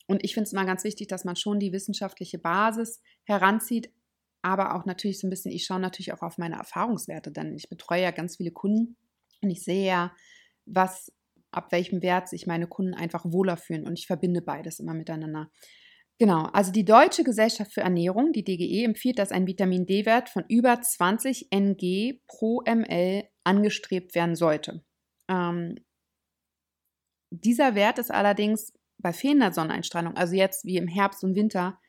Und 0.07 0.24
ich 0.24 0.33
finde 0.33 0.48
es 0.48 0.54
immer 0.54 0.65
ganz 0.65 0.86
wichtig, 0.86 1.07
dass 1.07 1.25
man 1.25 1.36
schon 1.36 1.59
die 1.59 1.74
wissenschaftliche 1.74 2.39
Basis 2.39 3.01
heranzieht, 3.25 3.92
aber 4.42 4.75
auch 4.75 4.86
natürlich 4.86 5.19
so 5.19 5.27
ein 5.27 5.30
bisschen, 5.30 5.51
ich 5.51 5.65
schaue 5.65 5.81
natürlich 5.81 6.13
auch 6.13 6.21
auf 6.21 6.38
meine 6.38 6.56
Erfahrungswerte, 6.56 7.31
denn 7.31 7.54
ich 7.56 7.68
betreue 7.68 8.04
ja 8.04 8.12
ganz 8.12 8.38
viele 8.38 8.51
Kunden 8.51 8.95
und 9.42 9.50
ich 9.50 9.63
sehe 9.63 9.86
ja, 9.86 10.15
was 10.65 11.12
ab 11.52 11.72
welchem 11.72 12.02
Wert 12.02 12.30
sich 12.30 12.48
meine 12.48 12.68
Kunden 12.68 12.94
einfach 12.94 13.26
wohler 13.26 13.58
fühlen. 13.58 13.86
Und 13.86 13.98
ich 14.00 14.08
verbinde 14.08 14.42
beides 14.42 14.80
immer 14.80 14.94
miteinander. 14.94 15.50
Genau, 16.20 16.46
also 16.46 16.72
die 16.72 16.86
Deutsche 16.86 17.24
Gesellschaft 17.24 17.74
für 17.74 17.82
Ernährung, 17.82 18.32
die 18.32 18.44
DGE, 18.44 18.84
empfiehlt, 18.86 19.20
dass 19.20 19.32
ein 19.32 19.46
Vitamin 19.46 19.86
D-Wert 19.86 20.30
von 20.30 20.44
über 20.50 20.82
20 20.82 21.50
Ng 21.52 22.22
pro 22.28 22.64
ml 22.66 23.24
angestrebt 23.44 24.16
werden 24.16 24.36
sollte. 24.36 24.84
Ähm, 25.30 25.76
dieser 27.30 27.76
Wert 27.76 28.00
ist 28.00 28.10
allerdings 28.10 28.74
bei 28.98 29.14
fehlender 29.14 29.54
Sonneneinstrahlung, 29.54 30.16
also 30.16 30.36
jetzt 30.36 30.66
wie 30.66 30.78
im 30.78 30.88
Herbst 30.88 31.24
und 31.24 31.36
Winter, 31.36 31.80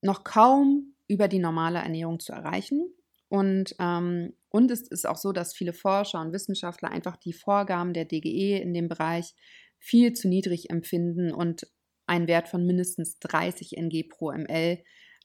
noch 0.00 0.22
kaum 0.22 0.94
über 1.08 1.26
die 1.26 1.40
normale 1.40 1.78
Ernährung 1.78 2.20
zu 2.20 2.32
erreichen. 2.32 2.94
Und, 3.28 3.74
ähm, 3.78 4.34
und 4.48 4.70
es 4.70 4.88
ist 4.88 5.06
auch 5.06 5.16
so, 5.16 5.32
dass 5.32 5.54
viele 5.54 5.72
Forscher 5.72 6.20
und 6.20 6.32
Wissenschaftler 6.32 6.90
einfach 6.90 7.16
die 7.16 7.32
Vorgaben 7.32 7.92
der 7.92 8.06
DGE 8.06 8.58
in 8.60 8.72
dem 8.72 8.88
Bereich 8.88 9.34
viel 9.78 10.12
zu 10.14 10.28
niedrig 10.28 10.70
empfinden 10.70 11.32
und 11.32 11.66
einen 12.06 12.26
Wert 12.26 12.48
von 12.48 12.64
mindestens 12.64 13.18
30 13.18 13.76
Ng 13.76 14.08
pro 14.08 14.32
ml 14.32 14.78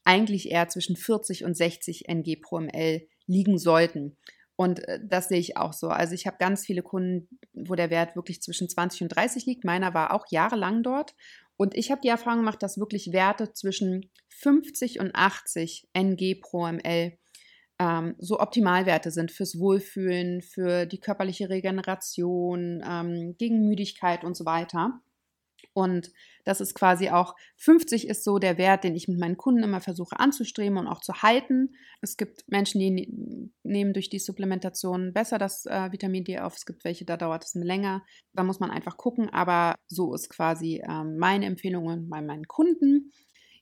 eigentlich 0.04 0.50
eher 0.50 0.68
zwischen 0.68 0.96
40 0.96 1.44
und 1.44 1.56
60 1.56 2.08
Ng 2.08 2.40
pro 2.42 2.60
ml 2.60 3.08
liegen 3.26 3.58
sollten. 3.58 4.16
Und 4.56 4.86
äh, 4.86 5.00
das 5.02 5.28
sehe 5.28 5.38
ich 5.38 5.56
auch 5.56 5.72
so. 5.72 5.88
Also 5.88 6.14
ich 6.14 6.26
habe 6.26 6.36
ganz 6.38 6.64
viele 6.64 6.82
Kunden, 6.82 7.28
wo 7.52 7.74
der 7.74 7.90
Wert 7.90 8.14
wirklich 8.16 8.42
zwischen 8.42 8.68
20 8.68 9.02
und 9.02 9.08
30 9.08 9.46
liegt. 9.46 9.64
Meiner 9.64 9.94
war 9.94 10.12
auch 10.12 10.26
jahrelang 10.30 10.82
dort. 10.82 11.14
Und 11.56 11.74
ich 11.74 11.90
habe 11.90 12.00
die 12.02 12.08
Erfahrung 12.08 12.40
gemacht, 12.40 12.62
dass 12.62 12.78
wirklich 12.78 13.12
Werte 13.12 13.52
zwischen 13.52 14.10
50 14.28 15.00
und 15.00 15.14
80 15.14 15.88
Ng 15.94 16.40
pro 16.40 16.66
ml 16.66 17.16
ähm, 17.78 18.14
so 18.18 18.40
Optimalwerte 18.40 19.10
sind 19.10 19.30
fürs 19.32 19.58
Wohlfühlen, 19.58 20.42
für 20.42 20.86
die 20.86 21.00
körperliche 21.00 21.48
Regeneration, 21.48 22.82
ähm, 22.88 23.34
gegen 23.38 23.66
Müdigkeit 23.66 24.24
und 24.24 24.36
so 24.36 24.44
weiter. 24.44 25.00
Und 25.72 26.12
das 26.44 26.60
ist 26.60 26.74
quasi 26.74 27.10
auch 27.10 27.34
50 27.56 28.06
ist 28.06 28.22
so 28.22 28.38
der 28.38 28.58
Wert, 28.58 28.84
den 28.84 28.94
ich 28.94 29.08
mit 29.08 29.18
meinen 29.18 29.36
Kunden 29.36 29.64
immer 29.64 29.80
versuche 29.80 30.20
anzustreben 30.20 30.78
und 30.78 30.86
auch 30.86 31.00
zu 31.00 31.22
halten. 31.22 31.74
Es 32.00 32.16
gibt 32.16 32.44
Menschen, 32.46 32.80
die 32.80 32.90
ne-, 32.90 33.50
nehmen 33.64 33.92
durch 33.92 34.08
die 34.08 34.20
Supplementation 34.20 35.12
besser 35.12 35.38
das 35.38 35.66
äh, 35.66 35.90
Vitamin 35.90 36.24
D 36.24 36.38
auf. 36.38 36.56
Es 36.56 36.66
gibt 36.66 36.84
welche, 36.84 37.04
da 37.04 37.16
dauert 37.16 37.44
es 37.44 37.54
länger. 37.54 38.04
Da 38.34 38.44
muss 38.44 38.60
man 38.60 38.70
einfach 38.70 38.96
gucken. 38.96 39.30
Aber 39.30 39.74
so 39.88 40.14
ist 40.14 40.28
quasi 40.30 40.80
ähm, 40.88 41.16
meine 41.18 41.46
Empfehlung 41.46 42.08
bei 42.08 42.22
meinen 42.22 42.46
Kunden. 42.46 43.10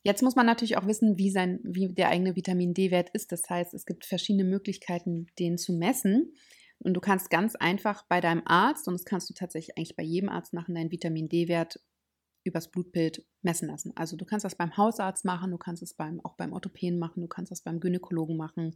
Jetzt 0.02 0.22
muss 0.22 0.34
man 0.34 0.46
natürlich 0.46 0.76
auch 0.76 0.86
wissen, 0.86 1.16
wie, 1.18 1.30
sein, 1.30 1.60
wie 1.62 1.88
der 1.88 2.08
eigene 2.08 2.34
Vitamin 2.34 2.74
D-Wert 2.74 3.10
ist. 3.12 3.30
Das 3.30 3.42
heißt, 3.48 3.72
es 3.74 3.86
gibt 3.86 4.04
verschiedene 4.04 4.44
Möglichkeiten, 4.44 5.26
den 5.38 5.58
zu 5.58 5.72
messen. 5.72 6.34
Und 6.78 6.94
du 6.94 7.00
kannst 7.00 7.30
ganz 7.30 7.54
einfach 7.54 8.04
bei 8.08 8.20
deinem 8.20 8.42
Arzt, 8.44 8.88
und 8.88 8.94
das 8.94 9.04
kannst 9.04 9.30
du 9.30 9.34
tatsächlich 9.34 9.76
eigentlich 9.76 9.94
bei 9.94 10.02
jedem 10.02 10.28
Arzt 10.28 10.52
machen, 10.52 10.74
deinen 10.74 10.90
Vitamin 10.90 11.28
D-Wert 11.28 11.78
übers 12.44 12.70
Blutbild 12.70 13.24
messen 13.42 13.68
lassen. 13.68 13.92
Also 13.94 14.16
du 14.16 14.24
kannst 14.24 14.44
das 14.44 14.56
beim 14.56 14.76
Hausarzt 14.76 15.24
machen, 15.24 15.52
du 15.52 15.58
kannst 15.58 15.82
es 15.82 15.94
beim, 15.94 16.20
auch 16.24 16.34
beim 16.36 16.52
Orthopäden 16.52 16.98
machen, 16.98 17.20
du 17.20 17.28
kannst 17.28 17.52
das 17.52 17.62
beim 17.62 17.78
Gynäkologen 17.78 18.36
machen, 18.36 18.74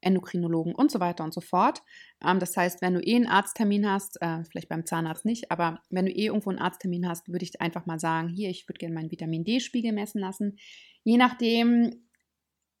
Endokrinologen 0.00 0.74
und 0.74 0.90
so 0.90 1.00
weiter 1.00 1.24
und 1.24 1.34
so 1.34 1.40
fort. 1.40 1.82
Ähm, 2.24 2.38
das 2.38 2.56
heißt, 2.56 2.82
wenn 2.82 2.94
du 2.94 3.00
eh 3.00 3.16
einen 3.16 3.26
Arzttermin 3.26 3.90
hast, 3.90 4.20
äh, 4.20 4.44
vielleicht 4.44 4.68
beim 4.68 4.86
Zahnarzt 4.86 5.24
nicht, 5.24 5.50
aber 5.50 5.80
wenn 5.90 6.06
du 6.06 6.12
eh 6.12 6.26
irgendwo 6.26 6.50
einen 6.50 6.58
Arzttermin 6.58 7.08
hast, 7.08 7.28
würde 7.28 7.44
ich 7.44 7.60
einfach 7.60 7.86
mal 7.86 7.98
sagen, 7.98 8.28
hier, 8.28 8.50
ich 8.50 8.68
würde 8.68 8.78
gerne 8.78 8.94
meinen 8.94 9.10
Vitamin 9.10 9.44
D-Spiegel 9.44 9.92
messen 9.92 10.20
lassen. 10.20 10.58
Je 11.04 11.16
nachdem, 11.16 12.06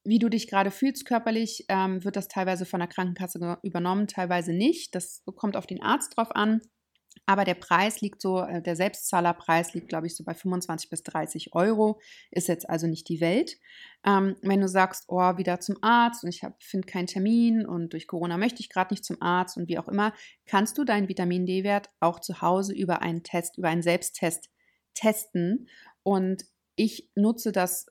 wie 0.04 0.18
du 0.18 0.28
dich 0.28 0.48
gerade 0.48 0.70
fühlst 0.70 1.04
körperlich, 1.04 1.64
ähm, 1.68 2.04
wird 2.04 2.16
das 2.16 2.28
teilweise 2.28 2.66
von 2.66 2.80
der 2.80 2.88
Krankenkasse 2.88 3.58
übernommen, 3.62 4.06
teilweise 4.06 4.52
nicht. 4.52 4.94
Das 4.94 5.22
kommt 5.36 5.56
auf 5.56 5.66
den 5.66 5.82
Arzt 5.82 6.16
drauf 6.16 6.34
an. 6.34 6.60
Aber 7.26 7.44
der 7.44 7.54
Preis 7.54 8.00
liegt 8.00 8.22
so, 8.22 8.40
äh, 8.40 8.62
der 8.62 8.74
Selbstzahlerpreis 8.74 9.74
liegt, 9.74 9.88
glaube 9.88 10.06
ich, 10.06 10.16
so 10.16 10.24
bei 10.24 10.34
25 10.34 10.88
bis 10.88 11.02
30 11.02 11.54
Euro. 11.54 12.00
Ist 12.30 12.48
jetzt 12.48 12.68
also 12.68 12.86
nicht 12.86 13.08
die 13.08 13.20
Welt. 13.20 13.58
Ähm, 14.04 14.36
wenn 14.42 14.60
du 14.60 14.68
sagst, 14.68 15.04
oh, 15.08 15.36
wieder 15.36 15.60
zum 15.60 15.76
Arzt 15.82 16.24
und 16.24 16.30
ich 16.30 16.40
finde 16.58 16.86
keinen 16.86 17.06
Termin 17.06 17.66
und 17.66 17.92
durch 17.92 18.06
Corona 18.06 18.38
möchte 18.38 18.60
ich 18.60 18.70
gerade 18.70 18.94
nicht 18.94 19.04
zum 19.04 19.20
Arzt 19.20 19.56
und 19.56 19.68
wie 19.68 19.78
auch 19.78 19.88
immer, 19.88 20.14
kannst 20.46 20.78
du 20.78 20.84
deinen 20.84 21.08
Vitamin 21.08 21.44
D-Wert 21.44 21.90
auch 22.00 22.20
zu 22.20 22.40
Hause 22.40 22.74
über 22.74 23.02
einen 23.02 23.22
Test, 23.22 23.58
über 23.58 23.68
einen 23.68 23.82
Selbsttest 23.82 24.48
testen. 24.94 25.68
Und 26.02 26.44
ich 26.76 27.10
nutze 27.14 27.52
das 27.52 27.86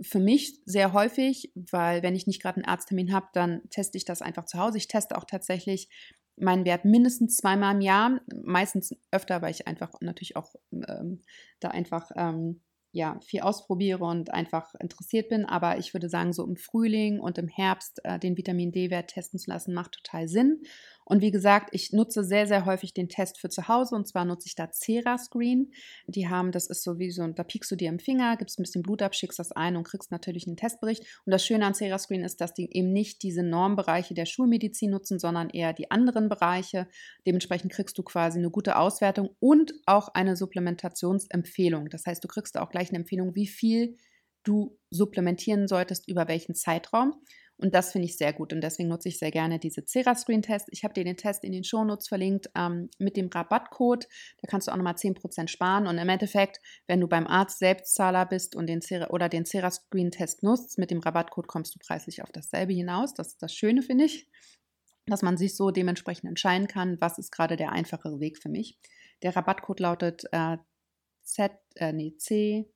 für 0.00 0.18
mich 0.18 0.60
sehr 0.64 0.92
häufig, 0.92 1.52
weil 1.54 2.02
wenn 2.02 2.16
ich 2.16 2.26
nicht 2.26 2.42
gerade 2.42 2.56
einen 2.56 2.64
Arzttermin 2.64 3.12
habe, 3.12 3.28
dann 3.34 3.60
teste 3.70 3.98
ich 3.98 4.04
das 4.04 4.22
einfach 4.22 4.46
zu 4.46 4.58
Hause. 4.58 4.78
Ich 4.78 4.88
teste 4.88 5.16
auch 5.16 5.24
tatsächlich 5.24 5.88
meinen 6.40 6.64
Wert 6.64 6.84
mindestens 6.84 7.36
zweimal 7.36 7.74
im 7.74 7.80
Jahr, 7.80 8.20
meistens 8.42 8.94
öfter, 9.10 9.42
weil 9.42 9.52
ich 9.52 9.66
einfach 9.66 9.92
natürlich 10.00 10.36
auch 10.36 10.54
ähm, 10.72 11.22
da 11.60 11.68
einfach 11.68 12.10
ähm, 12.16 12.60
ja, 12.92 13.20
viel 13.20 13.40
ausprobiere 13.40 14.04
und 14.04 14.32
einfach 14.32 14.74
interessiert 14.80 15.28
bin. 15.28 15.44
Aber 15.44 15.78
ich 15.78 15.94
würde 15.94 16.08
sagen, 16.08 16.32
so 16.32 16.44
im 16.44 16.56
Frühling 16.56 17.20
und 17.20 17.38
im 17.38 17.48
Herbst 17.48 18.00
äh, 18.04 18.18
den 18.18 18.36
Vitamin 18.36 18.72
D-Wert 18.72 19.10
testen 19.10 19.38
zu 19.38 19.50
lassen, 19.50 19.74
macht 19.74 19.92
total 19.92 20.28
Sinn. 20.28 20.62
Und 21.10 21.22
wie 21.22 21.32
gesagt, 21.32 21.70
ich 21.72 21.92
nutze 21.92 22.22
sehr, 22.22 22.46
sehr 22.46 22.66
häufig 22.66 22.94
den 22.94 23.08
Test 23.08 23.40
für 23.40 23.48
zu 23.48 23.66
Hause 23.66 23.96
und 23.96 24.06
zwar 24.06 24.24
nutze 24.24 24.46
ich 24.46 24.54
da 24.54 24.70
Cera 24.70 25.18
Screen. 25.18 25.72
Die 26.06 26.28
haben, 26.28 26.52
das 26.52 26.68
ist 26.68 26.84
so 26.84 27.00
wie 27.00 27.10
so, 27.10 27.26
da 27.26 27.42
piekst 27.42 27.68
du 27.68 27.74
dir 27.74 27.88
im 27.88 27.98
Finger, 27.98 28.36
gibst 28.36 28.60
ein 28.60 28.62
bisschen 28.62 28.84
Blut 28.84 29.02
ab, 29.02 29.16
schickst 29.16 29.40
das 29.40 29.50
ein 29.50 29.76
und 29.76 29.82
kriegst 29.82 30.12
natürlich 30.12 30.46
einen 30.46 30.56
Testbericht. 30.56 31.04
Und 31.26 31.32
das 31.32 31.44
Schöne 31.44 31.66
an 31.66 31.74
Cera 31.74 31.98
Screen 31.98 32.22
ist, 32.22 32.40
dass 32.40 32.54
die 32.54 32.72
eben 32.72 32.92
nicht 32.92 33.24
diese 33.24 33.42
Normbereiche 33.42 34.14
der 34.14 34.24
Schulmedizin 34.24 34.92
nutzen, 34.92 35.18
sondern 35.18 35.50
eher 35.50 35.72
die 35.72 35.90
anderen 35.90 36.28
Bereiche. 36.28 36.86
Dementsprechend 37.26 37.72
kriegst 37.72 37.98
du 37.98 38.04
quasi 38.04 38.38
eine 38.38 38.50
gute 38.50 38.76
Auswertung 38.76 39.30
und 39.40 39.74
auch 39.86 40.10
eine 40.14 40.36
Supplementationsempfehlung. 40.36 41.90
Das 41.90 42.06
heißt, 42.06 42.22
du 42.22 42.28
kriegst 42.28 42.56
auch 42.56 42.70
gleich 42.70 42.90
eine 42.90 42.98
Empfehlung, 42.98 43.34
wie 43.34 43.48
viel 43.48 43.96
du 44.44 44.78
supplementieren 44.90 45.66
solltest, 45.66 46.08
über 46.08 46.28
welchen 46.28 46.54
Zeitraum. 46.54 47.14
Und 47.60 47.74
das 47.74 47.92
finde 47.92 48.06
ich 48.06 48.16
sehr 48.16 48.32
gut 48.32 48.52
und 48.54 48.62
deswegen 48.62 48.88
nutze 48.88 49.08
ich 49.08 49.18
sehr 49.18 49.30
gerne 49.30 49.58
diese 49.58 49.84
Cera 49.84 50.14
Screen 50.14 50.40
Test. 50.40 50.68
Ich 50.70 50.82
habe 50.82 50.94
dir 50.94 51.04
den 51.04 51.18
Test 51.18 51.44
in 51.44 51.52
den 51.52 51.62
Shownotes 51.62 52.08
verlinkt 52.08 52.50
ähm, 52.54 52.88
mit 52.98 53.18
dem 53.18 53.28
Rabattcode. 53.28 54.06
Da 54.40 54.48
kannst 54.48 54.66
du 54.66 54.72
auch 54.72 54.76
nochmal 54.76 54.94
10% 54.94 55.48
sparen. 55.48 55.86
Und 55.86 55.98
im 55.98 56.08
Endeffekt, 56.08 56.60
wenn 56.86 57.00
du 57.00 57.06
beim 57.06 57.26
Arzt 57.26 57.58
Selbstzahler 57.58 58.24
bist 58.24 58.56
und 58.56 58.66
den 58.66 58.80
Cera 58.80 59.10
oder 59.10 59.28
den 59.28 59.44
Cera 59.44 59.70
Screen 59.70 60.10
Test 60.10 60.42
nutzt, 60.42 60.78
mit 60.78 60.90
dem 60.90 61.00
Rabattcode 61.00 61.48
kommst 61.48 61.74
du 61.74 61.78
preislich 61.78 62.22
auf 62.22 62.32
dasselbe 62.32 62.72
hinaus. 62.72 63.12
Das 63.12 63.28
ist 63.28 63.42
das 63.42 63.54
Schöne, 63.54 63.82
finde 63.82 64.04
ich, 64.04 64.26
dass 65.06 65.20
man 65.20 65.36
sich 65.36 65.54
so 65.54 65.70
dementsprechend 65.70 66.30
entscheiden 66.30 66.66
kann, 66.66 66.98
was 67.00 67.18
ist 67.18 67.30
gerade 67.30 67.56
der 67.56 67.72
einfachere 67.72 68.20
Weg 68.20 68.38
für 68.38 68.48
mich. 68.48 68.78
Der 69.22 69.36
Rabattcode 69.36 69.80
lautet 69.80 70.24
äh, 70.32 70.56
Z, 71.24 71.52
äh, 71.74 71.92
nee, 71.92 72.16
C, 72.16 72.70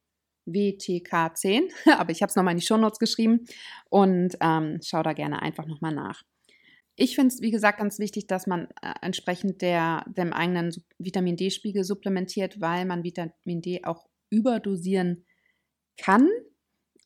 WTK10, 0.46 1.70
aber 1.96 2.10
ich 2.10 2.22
habe 2.22 2.30
es 2.30 2.36
nochmal 2.36 2.52
in 2.52 2.58
die 2.58 2.66
Shownotes 2.66 2.98
geschrieben 2.98 3.46
und 3.88 4.36
ähm, 4.40 4.80
schau 4.82 5.02
da 5.02 5.12
gerne 5.12 5.42
einfach 5.42 5.66
nochmal 5.66 5.94
nach. 5.94 6.22
Ich 6.96 7.16
finde 7.16 7.34
es, 7.34 7.40
wie 7.40 7.50
gesagt, 7.50 7.78
ganz 7.78 7.98
wichtig, 7.98 8.28
dass 8.28 8.46
man 8.46 8.68
äh, 8.80 8.92
entsprechend 9.02 9.62
der, 9.62 10.04
dem 10.06 10.32
eigenen 10.32 10.72
Vitamin 10.98 11.36
D-Spiegel 11.36 11.82
supplementiert, 11.82 12.60
weil 12.60 12.84
man 12.84 13.02
Vitamin 13.02 13.62
D 13.62 13.84
auch 13.84 14.06
überdosieren 14.30 15.24
kann. 15.96 16.28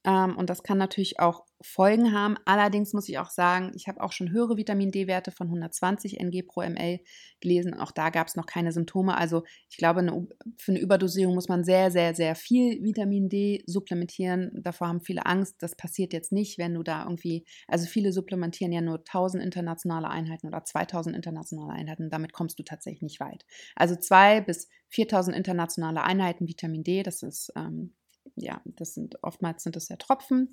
Ähm, 0.05 0.37
und 0.37 0.49
das 0.51 0.63
kann 0.63 0.79
natürlich 0.79 1.21
auch 1.21 1.45
Folgen 1.61 2.13
haben. 2.13 2.37
Allerdings 2.45 2.93
muss 2.93 3.09
ich 3.09 3.19
auch 3.19 3.31
sagen, 3.31 3.73
ich 3.75 3.89
habe 3.89 4.01
auch 4.01 4.13
schon 4.13 4.31
höhere 4.31 4.57
Vitamin 4.57 4.93
D-Werte 4.93 5.33
von 5.33 5.49
120 5.49 6.21
ng 6.21 6.47
pro 6.47 6.63
ml 6.63 7.01
gelesen. 7.41 7.75
Auch 7.75 7.91
da 7.91 8.11
gab 8.11 8.29
es 8.29 8.37
noch 8.37 8.47
keine 8.47 8.71
Symptome. 8.71 9.17
Also 9.17 9.43
ich 9.69 9.77
glaube, 9.77 10.01
eine, 10.01 10.29
für 10.57 10.73
eine 10.73 10.81
Überdosierung 10.81 11.35
muss 11.35 11.49
man 11.49 11.65
sehr, 11.65 11.91
sehr, 11.91 12.15
sehr 12.15 12.37
viel 12.37 12.83
Vitamin 12.85 13.29
D 13.29 13.65
supplementieren. 13.67 14.53
Davor 14.63 14.89
haben 14.89 15.01
viele 15.01 15.27
Angst. 15.27 15.57
Das 15.59 15.75
passiert 15.75 16.13
jetzt 16.13 16.31
nicht, 16.31 16.59
wenn 16.59 16.75
du 16.75 16.85
da 16.85 17.03
irgendwie, 17.03 17.45
also 17.67 17.87
viele 17.87 18.13
supplementieren 18.13 18.71
ja 18.71 18.81
nur 18.81 18.99
1000 18.99 19.43
internationale 19.43 20.09
Einheiten 20.09 20.47
oder 20.47 20.65
2000 20.65 21.17
internationale 21.17 21.73
Einheiten. 21.73 22.09
Damit 22.09 22.33
kommst 22.33 22.59
du 22.61 22.63
tatsächlich 22.63 23.03
nicht 23.03 23.19
weit. 23.19 23.45
Also 23.75 23.97
2 23.97 24.43
bis 24.43 24.69
4000 24.91 25.37
internationale 25.37 26.03
Einheiten 26.03 26.47
Vitamin 26.47 26.85
D, 26.85 27.03
das 27.03 27.23
ist, 27.25 27.53
ähm, 27.57 27.95
ja, 28.41 28.61
das 28.65 28.95
sind 28.95 29.23
oftmals 29.23 29.63
sind 29.63 29.77
das 29.77 29.89
ja 29.89 29.97
Tropfen 29.97 30.53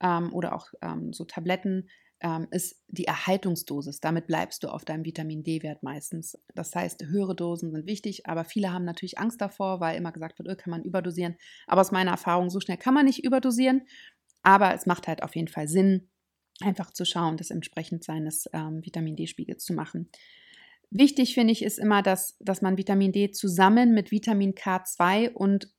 ähm, 0.00 0.32
oder 0.32 0.54
auch 0.54 0.68
ähm, 0.82 1.12
so 1.12 1.24
Tabletten, 1.24 1.88
ähm, 2.20 2.46
ist 2.50 2.82
die 2.88 3.04
Erhaltungsdosis. 3.04 4.00
Damit 4.00 4.26
bleibst 4.26 4.62
du 4.62 4.68
auf 4.68 4.84
deinem 4.84 5.04
Vitamin 5.04 5.44
D-Wert 5.44 5.82
meistens. 5.82 6.38
Das 6.54 6.74
heißt, 6.74 7.04
höhere 7.04 7.36
Dosen 7.36 7.70
sind 7.70 7.86
wichtig, 7.86 8.26
aber 8.26 8.44
viele 8.44 8.72
haben 8.72 8.84
natürlich 8.84 9.18
Angst 9.18 9.40
davor, 9.40 9.80
weil 9.80 9.96
immer 9.96 10.12
gesagt 10.12 10.38
wird, 10.38 10.48
oh, 10.48 10.56
kann 10.56 10.70
man 10.70 10.82
überdosieren. 10.82 11.36
Aber 11.66 11.82
aus 11.82 11.92
meiner 11.92 12.12
Erfahrung, 12.12 12.50
so 12.50 12.60
schnell 12.60 12.78
kann 12.78 12.94
man 12.94 13.04
nicht 13.04 13.24
überdosieren. 13.24 13.82
Aber 14.42 14.74
es 14.74 14.86
macht 14.86 15.06
halt 15.06 15.22
auf 15.22 15.36
jeden 15.36 15.48
Fall 15.48 15.68
Sinn, 15.68 16.08
einfach 16.60 16.92
zu 16.92 17.04
schauen, 17.04 17.36
das 17.36 17.50
entsprechend 17.50 18.04
seines 18.04 18.48
ähm, 18.52 18.84
Vitamin 18.84 19.16
D-Spiegels 19.16 19.64
zu 19.64 19.74
machen. 19.74 20.08
Wichtig 20.90 21.34
finde 21.34 21.52
ich 21.52 21.62
ist 21.62 21.78
immer, 21.78 22.02
dass, 22.02 22.36
dass 22.38 22.62
man 22.62 22.78
Vitamin 22.78 23.10
D 23.10 23.32
zusammen 23.32 23.92
mit 23.94 24.12
Vitamin 24.12 24.54
K2 24.54 25.32
und 25.32 25.73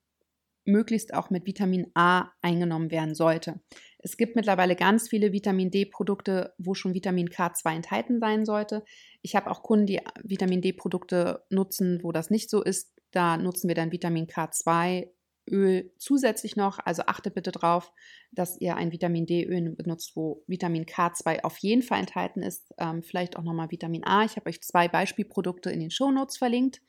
möglichst 0.66 1.14
auch 1.14 1.30
mit 1.30 1.46
Vitamin 1.46 1.88
A 1.94 2.32
eingenommen 2.42 2.92
werden 2.92 3.16
sollte. 3.16 3.62
Es 4.00 4.18
gibt 4.18 4.36
mittlerweile 4.36 4.76
ganz 4.76 5.10
viele 5.10 5.32
Vitamin 5.32 5.72
D-Produkte, 5.72 6.54
wo 6.58 6.74
schon 6.74 6.94
Vitamin 6.94 7.30
K2 7.30 7.76
enthalten 7.76 8.20
sein 8.20 8.46
sollte. 8.46 8.84
Ich 9.22 9.36
habe 9.36 9.50
auch 9.50 9.64
Kunden, 9.64 9.88
die 9.88 10.00
Vitamin 10.24 10.62
D-Produkte 10.62 11.44
nutzen, 11.50 12.00
wo 12.04 12.12
das 12.12 12.30
nicht 12.30 12.50
so 12.50 12.62
ist. 12.62 12.94
Da 13.12 13.38
nutzen 13.38 13.68
wir 13.68 13.76
dann 13.76 13.92
Vitamin 13.92 14.28
K2 14.28 15.08
Öl 15.50 15.92
zusätzlich 15.98 16.56
noch. 16.56 16.80
Also 16.80 17.04
achte 17.08 17.32
bitte 17.32 17.52
darauf, 17.52 17.92
dass 18.32 18.60
ihr 18.60 18.76
ein 18.76 18.92
Vitamin 18.92 19.26
D-Öl 19.26 19.76
benutzt, 19.76 20.16
wo 20.16 20.44
Vitamin 20.48 20.86
K2 20.86 21.44
auf 21.44 21.58
jeden 21.60 21.82
Fall 21.82 22.00
enthalten 22.00 22.42
ist. 22.42 22.74
Ähm, 22.78 23.04
vielleicht 23.04 23.38
auch 23.38 23.44
nochmal 23.44 23.72
Vitamin 23.72 24.06
A. 24.06 24.24
Ich 24.24 24.36
habe 24.36 24.50
euch 24.50 24.62
zwei 24.62 24.88
Beispielprodukte 24.88 25.70
in 25.72 25.80
den 25.80 25.92
Shownotes 25.92 26.38
verlinkt. 26.38 26.82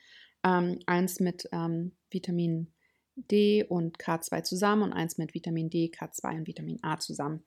Ähm, 0.44 0.78
eins 0.86 1.20
mit 1.20 1.48
ähm, 1.52 1.96
Vitamin 2.10 2.72
D 3.16 3.64
und 3.64 3.98
K2 3.98 4.42
zusammen 4.42 4.82
und 4.82 4.92
eins 4.92 5.18
mit 5.18 5.34
Vitamin 5.34 5.70
D, 5.70 5.90
K2 5.92 6.38
und 6.38 6.46
Vitamin 6.46 6.78
A 6.82 6.98
zusammen. 6.98 7.44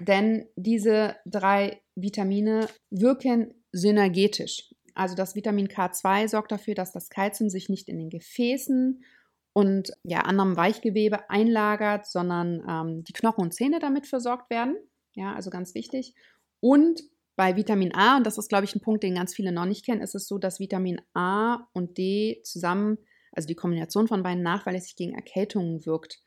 Denn 0.00 0.46
diese 0.56 1.16
drei 1.26 1.80
Vitamine 1.96 2.68
wirken 2.90 3.54
synergetisch. 3.72 4.72
Also 4.94 5.14
das 5.14 5.34
Vitamin 5.34 5.68
K2 5.68 6.28
sorgt 6.28 6.52
dafür, 6.52 6.74
dass 6.74 6.92
das 6.92 7.10
Kalzium 7.10 7.50
sich 7.50 7.68
nicht 7.68 7.88
in 7.88 7.98
den 7.98 8.10
Gefäßen 8.10 9.04
und 9.52 9.92
ja, 10.04 10.20
anderem 10.20 10.56
Weichgewebe 10.56 11.28
einlagert, 11.30 12.06
sondern 12.06 12.62
ähm, 12.68 13.04
die 13.04 13.12
Knochen 13.12 13.42
und 13.42 13.54
Zähne 13.54 13.80
damit 13.80 14.06
versorgt 14.06 14.50
werden. 14.50 14.76
Ja, 15.14 15.34
also 15.34 15.50
ganz 15.50 15.74
wichtig. 15.74 16.14
Und 16.60 17.02
bei 17.34 17.56
Vitamin 17.56 17.94
A, 17.94 18.16
und 18.16 18.26
das 18.26 18.38
ist, 18.38 18.48
glaube 18.48 18.64
ich, 18.64 18.74
ein 18.74 18.80
Punkt, 18.80 19.02
den 19.02 19.14
ganz 19.14 19.34
viele 19.34 19.52
noch 19.52 19.66
nicht 19.66 19.84
kennen, 19.84 20.00
ist 20.00 20.14
es 20.14 20.26
so, 20.26 20.38
dass 20.38 20.60
Vitamin 20.60 21.00
A 21.14 21.68
und 21.72 21.98
D 21.98 22.40
zusammen 22.44 22.98
also 23.38 23.46
die 23.46 23.54
Kombination 23.54 24.08
von 24.08 24.24
beiden 24.24 24.42
nachweislich 24.42 24.96
gegen 24.96 25.14
Erkältungen 25.14 25.86
wirkt. 25.86 26.20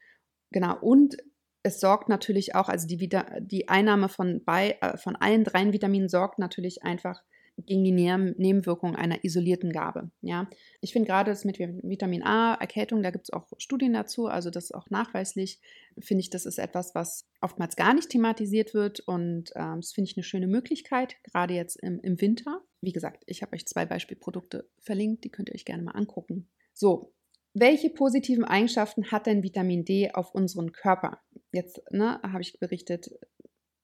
Genau, 0.52 0.78
und 0.80 1.18
es 1.62 1.82
sorgt 1.82 2.08
natürlich 2.08 2.56
auch, 2.56 2.70
also 2.70 2.88
die, 2.88 2.98
die 3.42 3.68
Einnahme 3.68 4.08
von, 4.08 4.42
bei, 4.46 4.78
äh, 4.80 4.98
von 4.98 5.18
allen 5.18 5.44
drei 5.44 5.74
Vitaminen 5.74 6.08
sorgt 6.08 6.40
natürlich 6.40 6.84
einfach 6.84 7.22
gegen 7.58 7.84
die 7.84 7.92
Nebenwirkungen 7.92 8.96
einer 8.96 9.26
isolierten 9.26 9.74
Gabe. 9.74 10.10
Ja, 10.22 10.50
ich 10.80 10.94
finde 10.94 11.10
gerade 11.10 11.32
das 11.32 11.44
mit 11.44 11.60
Vitamin 11.60 12.24
A, 12.24 12.56
Erkältung, 12.56 13.04
da 13.04 13.12
gibt 13.12 13.26
es 13.26 13.34
auch 13.34 13.46
Studien 13.58 13.92
dazu, 13.94 14.28
also 14.28 14.50
das 14.50 14.66
ist 14.66 14.74
auch 14.74 14.90
nachweislich, 14.90 15.60
finde 16.00 16.22
ich, 16.22 16.30
das 16.30 16.46
ist 16.46 16.60
etwas, 16.60 16.96
was 16.96 17.28
oftmals 17.42 17.76
gar 17.76 17.94
nicht 17.94 18.10
thematisiert 18.10 18.74
wird 18.74 19.02
und 19.02 19.52
ähm, 19.56 19.82
das 19.82 19.92
finde 19.92 20.10
ich 20.10 20.18
eine 20.18 20.24
schöne 20.24 20.48
Möglichkeit, 20.48 21.18
gerade 21.24 21.54
jetzt 21.54 21.76
im, 21.76 22.00
im 22.00 22.20
Winter. 22.22 22.62
Wie 22.80 22.94
gesagt, 22.94 23.24
ich 23.28 23.42
habe 23.42 23.54
euch 23.54 23.68
zwei 23.68 23.86
Beispielprodukte 23.86 24.68
verlinkt, 24.80 25.26
die 25.26 25.30
könnt 25.30 25.50
ihr 25.50 25.56
euch 25.56 25.66
gerne 25.66 25.84
mal 25.84 25.92
angucken. 25.92 26.48
So, 26.82 27.14
welche 27.54 27.92
positiven 27.92 28.44
Eigenschaften 28.44 29.12
hat 29.12 29.28
denn 29.28 29.44
Vitamin 29.44 29.86
D 29.86 30.10
auf 30.16 30.34
unseren 30.34 30.72
Körper? 30.72 31.22
Jetzt 31.52 31.80
ne, 31.92 32.20
habe 32.24 32.42
ich 32.42 32.60
berichtet 32.60 33.12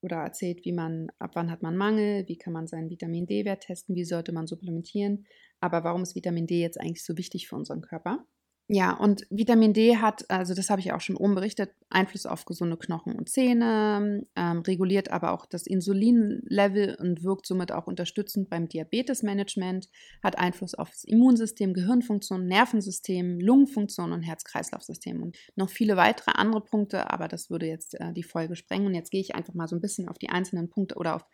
oder 0.02 0.18
erzählt, 0.18 0.66
wie 0.66 0.72
man, 0.72 1.12
ab 1.20 1.34
wann 1.36 1.52
hat 1.52 1.62
man 1.62 1.78
Mangel, 1.78 2.28
wie 2.28 2.40
kann 2.40 2.54
man 2.54 2.66
seinen 2.66 2.90
Vitamin 2.90 3.28
D-Wert 3.28 3.66
testen, 3.66 3.94
wie 3.94 4.04
sollte 4.04 4.32
man 4.32 4.48
supplementieren. 4.48 5.28
Aber 5.60 5.84
warum 5.84 6.02
ist 6.02 6.16
Vitamin 6.16 6.48
D 6.48 6.60
jetzt 6.60 6.82
eigentlich 6.82 7.06
so 7.06 7.16
wichtig 7.18 7.48
für 7.48 7.56
unseren 7.56 7.82
Körper? 7.82 8.26
Ja, 8.70 8.92
und 8.92 9.26
Vitamin 9.30 9.72
D 9.72 9.96
hat, 9.96 10.30
also 10.30 10.54
das 10.54 10.70
habe 10.70 10.82
ich 10.82 10.92
auch 10.92 11.00
schon 11.00 11.16
oben 11.16 11.36
berichtet, 11.36 11.72
Einfluss 11.90 12.26
auf 12.26 12.44
gesunde 12.44 12.76
Knochen 12.76 13.16
und 13.16 13.30
Zähne, 13.30 14.26
ähm, 14.36 14.60
reguliert 14.60 15.10
aber 15.10 15.32
auch 15.32 15.46
das 15.46 15.68
Insulinlevel 15.68 16.98
und 17.00 17.24
wirkt 17.24 17.46
somit 17.46 17.72
auch 17.72 17.88
unterstützend 17.88 18.50
beim 18.50 18.68
Diabetesmanagement, 18.68 19.88
hat 20.22 20.38
Einfluss 20.38 20.76
auf 20.76 20.90
das 20.90 21.06
Immunsystem, 21.06 21.74
Gehirnfunktion, 21.74 22.46
Nervensystem, 22.46 23.40
Lungenfunktion 23.40 24.12
und 24.12 24.24
Herz-Kreislauf-System 24.24 25.24
und 25.24 25.38
noch 25.56 25.70
viele 25.70 25.96
weitere 25.96 26.32
andere 26.32 26.60
Punkte, 26.60 27.10
aber 27.10 27.30
das 27.30 27.50
würde 27.50 27.68
jetzt 27.68 27.98
äh, 28.02 28.12
die 28.12 28.24
Folge 28.24 28.58
sprengen. 28.58 28.88
Und 28.88 28.96
jetzt 28.96 29.12
gehe 29.12 29.22
ich 29.22 29.34
einfach 29.34 29.54
mal 29.54 29.70
so 29.70 29.78
ein 29.78 29.82
bisschen 29.82 30.10
auf 30.10 30.18
die 30.18 30.30
einzelnen 30.30 30.70
Punkte 30.70 30.96
oder 30.96 31.16
auf, 31.16 31.26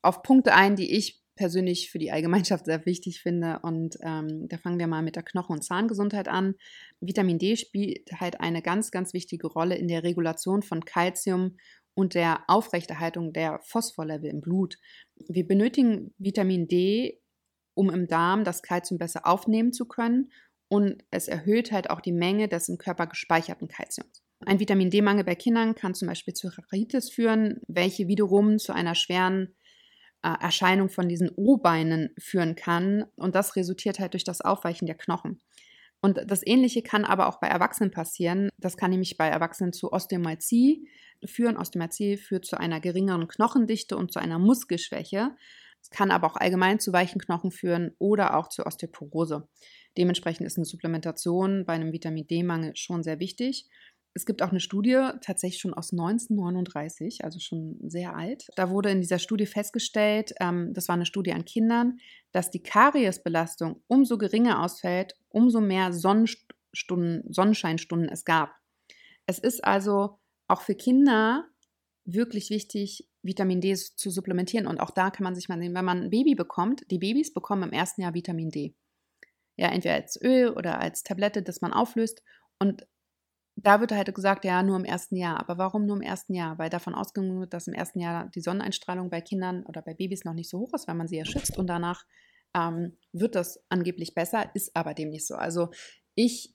auf 0.00 0.22
Punkte 0.22 0.54
ein, 0.54 0.76
die 0.76 0.96
ich 0.96 1.21
persönlich 1.34 1.90
für 1.90 1.98
die 1.98 2.10
Allgemeinschaft 2.10 2.66
sehr 2.66 2.84
wichtig 2.86 3.20
finde. 3.20 3.60
Und 3.62 3.96
ähm, 4.02 4.48
da 4.48 4.58
fangen 4.58 4.78
wir 4.78 4.86
mal 4.86 5.02
mit 5.02 5.16
der 5.16 5.22
Knochen- 5.22 5.56
und 5.56 5.62
Zahngesundheit 5.62 6.28
an. 6.28 6.54
Vitamin 7.00 7.38
D 7.38 7.56
spielt 7.56 8.10
halt 8.20 8.40
eine 8.40 8.62
ganz, 8.62 8.90
ganz 8.90 9.12
wichtige 9.12 9.46
Rolle 9.46 9.76
in 9.76 9.88
der 9.88 10.02
Regulation 10.02 10.62
von 10.62 10.84
Kalzium 10.84 11.56
und 11.94 12.14
der 12.14 12.44
Aufrechterhaltung 12.48 13.32
der 13.32 13.60
Phosphorlevel 13.64 14.30
im 14.30 14.40
Blut. 14.40 14.78
Wir 15.28 15.46
benötigen 15.46 16.14
Vitamin 16.18 16.66
D, 16.68 17.20
um 17.74 17.90
im 17.90 18.06
Darm 18.06 18.44
das 18.44 18.62
Kalzium 18.62 18.98
besser 18.98 19.26
aufnehmen 19.26 19.72
zu 19.72 19.86
können 19.86 20.30
und 20.68 21.04
es 21.10 21.28
erhöht 21.28 21.70
halt 21.70 21.90
auch 21.90 22.00
die 22.00 22.12
Menge 22.12 22.48
des 22.48 22.68
im 22.68 22.78
Körper 22.78 23.06
gespeicherten 23.06 23.68
Kalziums. 23.68 24.22
Ein 24.44 24.58
Vitamin 24.58 24.90
D-Mangel 24.90 25.24
bei 25.24 25.34
Kindern 25.34 25.74
kann 25.74 25.94
zum 25.94 26.08
Beispiel 26.08 26.34
zu 26.34 26.48
Rhinitis 26.72 27.10
führen, 27.10 27.60
welche 27.68 28.08
wiederum 28.08 28.58
zu 28.58 28.72
einer 28.72 28.94
schweren 28.94 29.54
Erscheinung 30.22 30.88
von 30.88 31.08
diesen 31.08 31.30
O-Beinen 31.36 32.10
führen 32.18 32.54
kann. 32.54 33.04
Und 33.16 33.34
das 33.34 33.56
resultiert 33.56 33.98
halt 33.98 34.14
durch 34.14 34.24
das 34.24 34.40
Aufweichen 34.40 34.86
der 34.86 34.96
Knochen. 34.96 35.40
Und 36.00 36.20
das 36.26 36.44
Ähnliche 36.44 36.82
kann 36.82 37.04
aber 37.04 37.28
auch 37.28 37.38
bei 37.38 37.46
Erwachsenen 37.46 37.92
passieren. 37.92 38.48
Das 38.58 38.76
kann 38.76 38.90
nämlich 38.90 39.16
bei 39.16 39.28
Erwachsenen 39.28 39.72
zu 39.72 39.92
Osteomalzie 39.92 40.88
führen. 41.24 41.56
Osteomalzie 41.56 42.16
führt 42.16 42.44
zu 42.44 42.58
einer 42.58 42.80
geringeren 42.80 43.28
Knochendichte 43.28 43.96
und 43.96 44.12
zu 44.12 44.18
einer 44.18 44.40
Muskelschwäche. 44.40 45.30
Es 45.80 45.90
kann 45.90 46.10
aber 46.10 46.28
auch 46.28 46.36
allgemein 46.36 46.80
zu 46.80 46.92
weichen 46.92 47.20
Knochen 47.20 47.50
führen 47.50 47.92
oder 47.98 48.36
auch 48.36 48.48
zu 48.48 48.66
Osteoporose. 48.66 49.48
Dementsprechend 49.98 50.46
ist 50.46 50.56
eine 50.56 50.64
Supplementation 50.64 51.64
bei 51.66 51.74
einem 51.74 51.92
Vitamin 51.92 52.26
D-Mangel 52.26 52.74
schon 52.76 53.02
sehr 53.02 53.20
wichtig. 53.20 53.68
Es 54.14 54.26
gibt 54.26 54.42
auch 54.42 54.50
eine 54.50 54.60
Studie, 54.60 55.10
tatsächlich 55.22 55.60
schon 55.60 55.72
aus 55.72 55.92
1939, 55.92 57.24
also 57.24 57.38
schon 57.38 57.78
sehr 57.82 58.14
alt. 58.14 58.46
Da 58.56 58.68
wurde 58.68 58.90
in 58.90 59.00
dieser 59.00 59.18
Studie 59.18 59.46
festgestellt, 59.46 60.34
ähm, 60.40 60.74
das 60.74 60.88
war 60.88 60.94
eine 60.94 61.06
Studie 61.06 61.32
an 61.32 61.46
Kindern, 61.46 61.98
dass 62.30 62.50
die 62.50 62.62
Kariesbelastung 62.62 63.82
umso 63.86 64.18
geringer 64.18 64.62
ausfällt, 64.62 65.14
umso 65.30 65.60
mehr 65.60 65.92
Sonnenstunden, 65.92 67.24
Sonnenscheinstunden 67.32 68.10
es 68.10 68.24
gab. 68.24 68.54
Es 69.24 69.38
ist 69.38 69.64
also 69.64 70.18
auch 70.46 70.60
für 70.60 70.74
Kinder 70.74 71.46
wirklich 72.04 72.50
wichtig, 72.50 73.08
Vitamin 73.22 73.60
D 73.60 73.74
zu 73.74 74.10
supplementieren. 74.10 74.66
Und 74.66 74.80
auch 74.80 74.90
da 74.90 75.10
kann 75.10 75.24
man 75.24 75.34
sich 75.34 75.48
mal 75.48 75.58
sehen, 75.58 75.74
wenn 75.74 75.84
man 75.84 76.02
ein 76.02 76.10
Baby 76.10 76.34
bekommt, 76.34 76.82
die 76.90 76.98
Babys 76.98 77.32
bekommen 77.32 77.62
im 77.62 77.72
ersten 77.72 78.02
Jahr 78.02 78.14
Vitamin 78.14 78.50
D. 78.50 78.74
Ja, 79.56 79.68
entweder 79.68 79.94
als 79.94 80.20
Öl 80.20 80.50
oder 80.50 80.80
als 80.80 81.02
Tablette, 81.02 81.42
das 81.42 81.60
man 81.60 81.72
auflöst. 81.72 82.22
Und 82.58 82.86
da 83.56 83.80
wird 83.80 83.92
halt 83.92 84.14
gesagt, 84.14 84.44
ja, 84.44 84.62
nur 84.62 84.76
im 84.76 84.84
ersten 84.84 85.16
Jahr. 85.16 85.38
Aber 85.38 85.58
warum 85.58 85.86
nur 85.86 85.96
im 85.96 86.02
ersten 86.02 86.34
Jahr? 86.34 86.58
Weil 86.58 86.70
davon 86.70 86.94
ausgegangen 86.94 87.38
wird, 87.40 87.52
dass 87.52 87.66
im 87.66 87.74
ersten 87.74 88.00
Jahr 88.00 88.28
die 88.34 88.40
Sonneneinstrahlung 88.40 89.10
bei 89.10 89.20
Kindern 89.20 89.64
oder 89.64 89.82
bei 89.82 89.94
Babys 89.94 90.24
noch 90.24 90.34
nicht 90.34 90.48
so 90.48 90.60
hoch 90.60 90.72
ist, 90.74 90.88
weil 90.88 90.94
man 90.94 91.08
sie 91.08 91.18
ja 91.18 91.24
schützt. 91.24 91.58
Und 91.58 91.66
danach 91.66 92.04
ähm, 92.54 92.96
wird 93.12 93.34
das 93.34 93.62
angeblich 93.68 94.14
besser, 94.14 94.50
ist 94.54 94.74
aber 94.74 94.94
dem 94.94 95.10
nicht 95.10 95.26
so. 95.26 95.34
Also 95.34 95.70
ich 96.14 96.54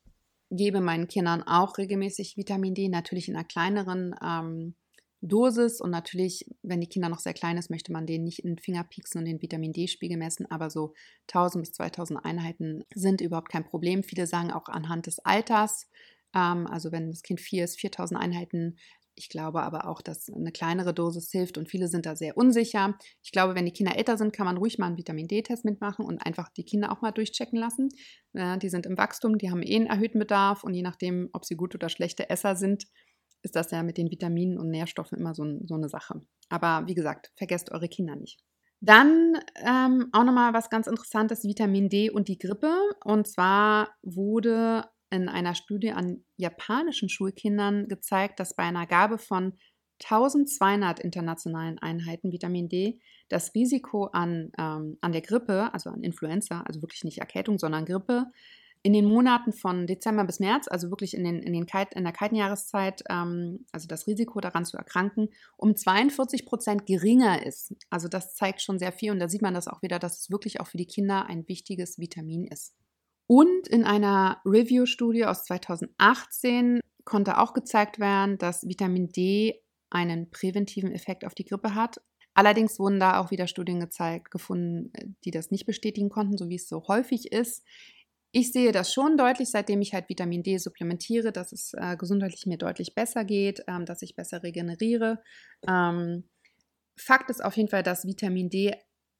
gebe 0.49 0.81
meinen 0.81 1.07
Kindern 1.07 1.43
auch 1.43 1.77
regelmäßig 1.77 2.37
Vitamin 2.37 2.73
D, 2.73 2.89
natürlich 2.89 3.27
in 3.27 3.35
einer 3.35 3.45
kleineren 3.45 4.15
ähm, 4.23 4.75
Dosis. 5.21 5.81
Und 5.81 5.91
natürlich, 5.91 6.45
wenn 6.61 6.81
die 6.81 6.87
Kinder 6.87 7.09
noch 7.09 7.19
sehr 7.19 7.33
klein 7.33 7.57
ist, 7.57 7.69
möchte 7.69 7.91
man 7.91 8.05
denen 8.05 8.23
nicht 8.23 8.39
in 8.39 8.51
den 8.51 8.59
Finger 8.59 8.83
pieksen 8.83 9.19
und 9.19 9.25
den 9.25 9.41
Vitamin 9.41 9.73
D-Spiegel 9.73 10.17
messen. 10.17 10.49
Aber 10.49 10.69
so 10.69 10.93
1000 11.27 11.63
bis 11.63 11.73
2000 11.73 12.23
Einheiten 12.23 12.83
sind 12.93 13.21
überhaupt 13.21 13.49
kein 13.49 13.65
Problem. 13.65 14.03
Viele 14.03 14.27
sagen 14.27 14.51
auch 14.51 14.69
anhand 14.69 15.07
des 15.07 15.19
Alters, 15.19 15.89
also 16.37 16.91
wenn 16.91 17.09
das 17.09 17.23
Kind 17.23 17.41
vier 17.41 17.63
ist, 17.63 17.79
4000 17.79 18.19
Einheiten. 18.19 18.77
Ich 19.15 19.29
glaube 19.29 19.63
aber 19.63 19.87
auch, 19.87 20.01
dass 20.01 20.29
eine 20.31 20.51
kleinere 20.51 20.93
Dosis 20.93 21.31
hilft 21.31 21.57
und 21.57 21.67
viele 21.67 21.87
sind 21.87 22.05
da 22.05 22.15
sehr 22.15 22.37
unsicher. 22.37 22.95
Ich 23.23 23.31
glaube, 23.31 23.55
wenn 23.55 23.65
die 23.65 23.71
Kinder 23.71 23.97
älter 23.97 24.15
sind, 24.15 24.31
kann 24.31 24.45
man 24.45 24.57
ruhig 24.57 24.77
mal 24.77 24.85
einen 24.85 24.97
Vitamin 24.97 25.27
D-Test 25.27 25.65
mitmachen 25.65 26.05
und 26.05 26.23
einfach 26.23 26.49
die 26.49 26.63
Kinder 26.63 26.91
auch 26.91 27.01
mal 27.01 27.11
durchchecken 27.11 27.57
lassen. 27.57 27.89
Äh, 28.33 28.59
die 28.59 28.69
sind 28.69 28.85
im 28.85 28.97
Wachstum, 28.97 29.39
die 29.39 29.49
haben 29.49 29.63
eh 29.63 29.75
einen 29.75 29.87
erhöhten 29.87 30.19
Bedarf 30.19 30.63
und 30.63 30.75
je 30.75 30.83
nachdem, 30.83 31.29
ob 31.33 31.45
sie 31.45 31.55
gut 31.55 31.73
oder 31.73 31.89
schlechte 31.89 32.29
Esser 32.29 32.55
sind, 32.55 32.85
ist 33.41 33.55
das 33.55 33.71
ja 33.71 33.81
mit 33.81 33.97
den 33.97 34.11
Vitaminen 34.11 34.59
und 34.59 34.69
Nährstoffen 34.69 35.17
immer 35.17 35.33
so, 35.33 35.45
so 35.65 35.75
eine 35.75 35.89
Sache. 35.89 36.21
Aber 36.49 36.87
wie 36.87 36.95
gesagt, 36.95 37.31
vergesst 37.35 37.71
eure 37.71 37.87
Kinder 37.87 38.15
nicht. 38.15 38.39
Dann 38.79 39.33
ähm, 39.55 40.09
auch 40.11 40.23
nochmal 40.23 40.53
was 40.53 40.69
ganz 40.69 40.85
Interessantes, 40.85 41.43
Vitamin 41.43 41.89
D 41.89 42.11
und 42.11 42.27
die 42.27 42.37
Grippe. 42.37 42.71
Und 43.03 43.27
zwar 43.27 43.89
wurde 44.03 44.85
in 45.09 45.29
einer 45.29 45.55
Studie 45.55 45.91
an 45.91 46.23
japanischen 46.35 47.09
Schulkindern 47.09 47.87
gezeigt, 47.87 48.39
dass 48.39 48.55
bei 48.55 48.63
einer 48.63 48.87
Gabe 48.87 49.17
von 49.17 49.53
1200 50.03 50.99
internationalen 50.99 51.79
Einheiten 51.79 52.31
Vitamin 52.31 52.69
D 52.69 52.99
das 53.29 53.53
Risiko 53.55 54.05
an, 54.05 54.51
ähm, 54.57 54.97
an 55.01 55.11
der 55.11 55.21
Grippe, 55.21 55.73
also 55.73 55.89
an 55.89 56.03
Influenza, 56.03 56.61
also 56.61 56.81
wirklich 56.81 57.03
nicht 57.03 57.17
Erkältung, 57.17 57.57
sondern 57.57 57.85
Grippe, 57.85 58.27
in 58.83 58.93
den 58.93 59.05
Monaten 59.05 59.53
von 59.53 59.87
Dezember 59.87 60.23
bis 60.23 60.39
März, 60.39 60.67
also 60.67 60.89
wirklich 60.89 61.15
in, 61.15 61.23
den, 61.23 61.41
in, 61.41 61.51
den 61.51 61.65
Kalt, 61.65 61.93
in 61.93 62.03
der 62.03 62.13
kalten 62.13 62.35
Jahreszeit, 62.35 63.03
ähm, 63.09 63.65
also 63.71 63.87
das 63.87 64.07
Risiko 64.07 64.39
daran 64.39 64.65
zu 64.65 64.77
erkranken, 64.77 65.29
um 65.57 65.75
42 65.75 66.45
Prozent 66.45 66.85
geringer 66.85 67.45
ist. 67.45 67.75
Also 67.89 68.07
das 68.07 68.35
zeigt 68.35 68.61
schon 68.61 68.79
sehr 68.79 68.91
viel 68.91 69.11
und 69.11 69.19
da 69.19 69.27
sieht 69.27 69.41
man 69.41 69.53
das 69.53 69.67
auch 69.67 69.81
wieder, 69.81 69.99
dass 69.99 70.19
es 70.19 70.29
wirklich 70.31 70.61
auch 70.61 70.67
für 70.67 70.77
die 70.77 70.85
Kinder 70.85 71.25
ein 71.25 71.47
wichtiges 71.47 71.97
Vitamin 71.97 72.45
ist. 72.45 72.75
Und 73.27 73.67
in 73.67 73.83
einer 73.83 74.41
Review-Studie 74.45 75.25
aus 75.25 75.43
2018 75.43 76.79
konnte 77.03 77.37
auch 77.37 77.53
gezeigt 77.53 77.99
werden, 77.99 78.37
dass 78.37 78.67
Vitamin 78.67 79.09
D 79.09 79.61
einen 79.89 80.29
präventiven 80.29 80.91
Effekt 80.91 81.25
auf 81.25 81.35
die 81.35 81.45
Grippe 81.45 81.75
hat. 81.75 82.01
Allerdings 82.33 82.79
wurden 82.79 82.99
da 82.99 83.19
auch 83.19 83.31
wieder 83.31 83.47
Studien 83.47 83.79
gezeigt, 83.79 84.31
gefunden, 84.31 84.91
die 85.25 85.31
das 85.31 85.51
nicht 85.51 85.65
bestätigen 85.65 86.09
konnten, 86.09 86.37
so 86.37 86.49
wie 86.49 86.55
es 86.55 86.69
so 86.69 86.87
häufig 86.87 87.31
ist. 87.31 87.65
Ich 88.31 88.51
sehe 88.51 88.71
das 88.71 88.93
schon 88.93 89.17
deutlich, 89.17 89.49
seitdem 89.49 89.81
ich 89.81 89.93
halt 89.93 90.09
Vitamin 90.09 90.43
D 90.43 90.57
supplementiere, 90.57 91.31
dass 91.31 91.51
es 91.51 91.73
äh, 91.73 91.97
gesundheitlich 91.97 92.45
mir 92.45 92.57
deutlich 92.57 92.93
besser 92.93 93.25
geht, 93.25 93.63
ähm, 93.67 93.85
dass 93.85 94.01
ich 94.01 94.15
besser 94.15 94.43
regeneriere. 94.43 95.23
Ähm, 95.67 96.29
Fakt 96.95 97.29
ist 97.29 97.43
auf 97.43 97.55
jeden 97.57 97.69
Fall, 97.69 97.83
dass 97.83 98.05
Vitamin 98.05 98.49
D 98.49 98.75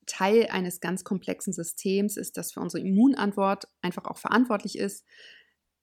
Teil 0.08 0.48
eines 0.48 0.80
ganz 0.80 1.04
komplexen 1.04 1.54
Systems 1.54 2.18
ist, 2.18 2.38
das 2.38 2.52
für 2.52 2.60
unsere 2.60 2.82
Immunantwort 2.82 3.68
einfach 3.82 4.06
auch 4.06 4.18
verantwortlich 4.18 4.78
ist. 4.78 5.06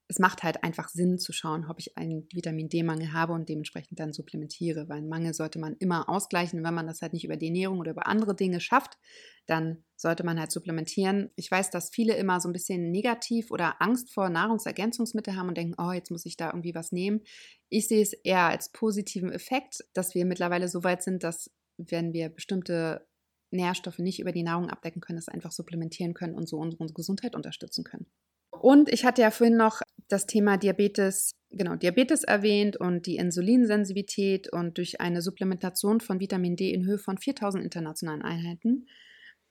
Es 0.06 0.18
macht 0.18 0.42
halt 0.42 0.62
einfach 0.62 0.88
Sinn 0.88 1.18
zu 1.18 1.32
schauen, 1.32 1.66
ob 1.70 1.78
ich 1.78 1.96
einen 1.96 2.28
Vitamin 2.30 2.68
D-Mangel 2.68 3.14
habe 3.14 3.32
und 3.32 3.48
dementsprechend 3.48 3.98
dann 3.98 4.12
supplementiere, 4.12 4.88
weil 4.88 4.98
einen 4.98 5.08
Mangel 5.08 5.32
sollte 5.32 5.58
man 5.58 5.76
immer 5.78 6.10
ausgleichen. 6.10 6.62
Wenn 6.62 6.74
man 6.74 6.87
das 6.87 7.00
halt 7.00 7.14
nicht 7.14 7.24
über 7.24 7.38
die 7.38 7.46
Ernährung 7.46 7.78
oder 7.78 7.92
über 7.92 8.06
andere 8.06 8.34
Dinge 8.34 8.60
schafft, 8.60 8.98
dann 9.46 9.82
sollte 9.96 10.24
man 10.24 10.38
halt 10.38 10.52
supplementieren. 10.52 11.30
Ich 11.37 11.50
weiß, 11.50 11.70
dass 11.70 11.88
viele 11.88 12.16
immer 12.16 12.40
so 12.40 12.50
ein 12.50 12.52
bisschen 12.52 12.90
negativ 12.90 13.50
oder 13.50 13.80
Angst 13.80 14.12
vor 14.12 14.28
Nahrungsergänzungsmitteln 14.28 15.38
haben 15.38 15.48
und 15.48 15.56
denken, 15.56 15.74
oh, 15.78 15.92
jetzt 15.92 16.10
muss 16.10 16.26
ich 16.26 16.37
da 16.37 16.48
irgendwie 16.48 16.74
was 16.74 16.92
nehmen. 16.92 17.22
Ich 17.70 17.88
sehe 17.88 18.02
es 18.02 18.12
eher 18.12 18.42
als 18.42 18.72
positiven 18.72 19.32
Effekt, 19.32 19.84
dass 19.94 20.14
wir 20.14 20.26
mittlerweile 20.26 20.68
so 20.68 20.84
weit 20.84 21.02
sind, 21.02 21.22
dass 21.22 21.50
wenn 21.78 22.12
wir 22.12 22.28
bestimmte 22.28 23.06
Nährstoffe 23.54 23.98
nicht 23.98 24.20
über 24.20 24.32
die 24.32 24.42
Nahrung 24.42 24.70
abdecken 24.70 25.00
können, 25.00 25.16
das 25.16 25.28
einfach 25.28 25.52
supplementieren 25.52 26.14
können 26.14 26.34
und 26.34 26.48
so 26.48 26.58
unsere 26.58 26.92
Gesundheit 26.92 27.34
unterstützen 27.34 27.84
können. 27.84 28.06
Und 28.50 28.88
ich 28.88 29.04
hatte 29.04 29.22
ja 29.22 29.30
vorhin 29.30 29.56
noch 29.56 29.80
das 30.08 30.26
Thema 30.26 30.56
Diabetes, 30.56 31.32
genau, 31.50 31.76
Diabetes 31.76 32.24
erwähnt 32.24 32.76
und 32.76 33.06
die 33.06 33.16
Insulinsensitivität 33.16 34.52
und 34.52 34.78
durch 34.78 35.00
eine 35.00 35.22
Supplementation 35.22 36.00
von 36.00 36.20
Vitamin 36.20 36.56
D 36.56 36.72
in 36.72 36.84
Höhe 36.86 36.98
von 36.98 37.18
4000 37.18 37.64
internationalen 37.64 38.22
Einheiten 38.22 38.86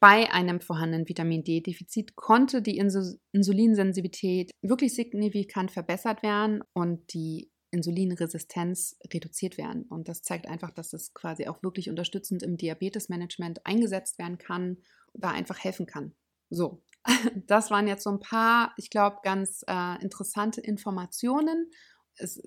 bei 0.04 0.30
einem 0.34 0.60
vorhandenen 0.60 1.08
Vitamin 1.08 1.46
D-Defizit 1.46 2.18
konnte 2.18 2.62
die 2.62 2.76
Insulinsensitivität 2.76 4.52
wirklich 4.62 4.96
signifikant 4.96 5.72
verbessert 5.72 6.24
werden 6.24 6.62
und 6.74 7.14
die 7.14 7.53
Insulinresistenz 7.74 8.98
reduziert 9.12 9.58
werden. 9.58 9.84
Und 9.84 10.08
das 10.08 10.22
zeigt 10.22 10.48
einfach, 10.48 10.72
dass 10.72 10.94
es 10.94 11.14
quasi 11.14 11.48
auch 11.48 11.64
wirklich 11.64 11.90
unterstützend 11.90 12.44
im 12.44 12.56
Diabetesmanagement 12.56 13.66
eingesetzt 13.66 14.20
werden 14.20 14.38
kann, 14.38 14.78
da 15.14 15.32
einfach 15.32 15.60
helfen 15.60 15.86
kann. 15.86 16.14
So, 16.50 16.84
das 17.48 17.72
waren 17.72 17.88
jetzt 17.88 18.04
so 18.04 18.12
ein 18.12 18.20
paar, 18.20 18.74
ich 18.78 18.90
glaube, 18.90 19.18
ganz 19.24 19.64
äh, 19.68 20.02
interessante 20.02 20.62
Informationen. 20.62 21.72
Es, 22.16 22.42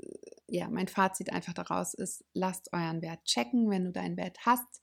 ja, 0.46 0.68
mein 0.68 0.88
Fazit 0.88 1.32
einfach 1.32 1.52
daraus 1.52 1.92
ist, 1.92 2.24
lasst 2.32 2.72
euren 2.72 3.02
Wert 3.02 3.24
checken, 3.24 3.68
wenn 3.68 3.84
du 3.84 3.92
deinen 3.92 4.16
Wert 4.16 4.38
hast. 4.46 4.82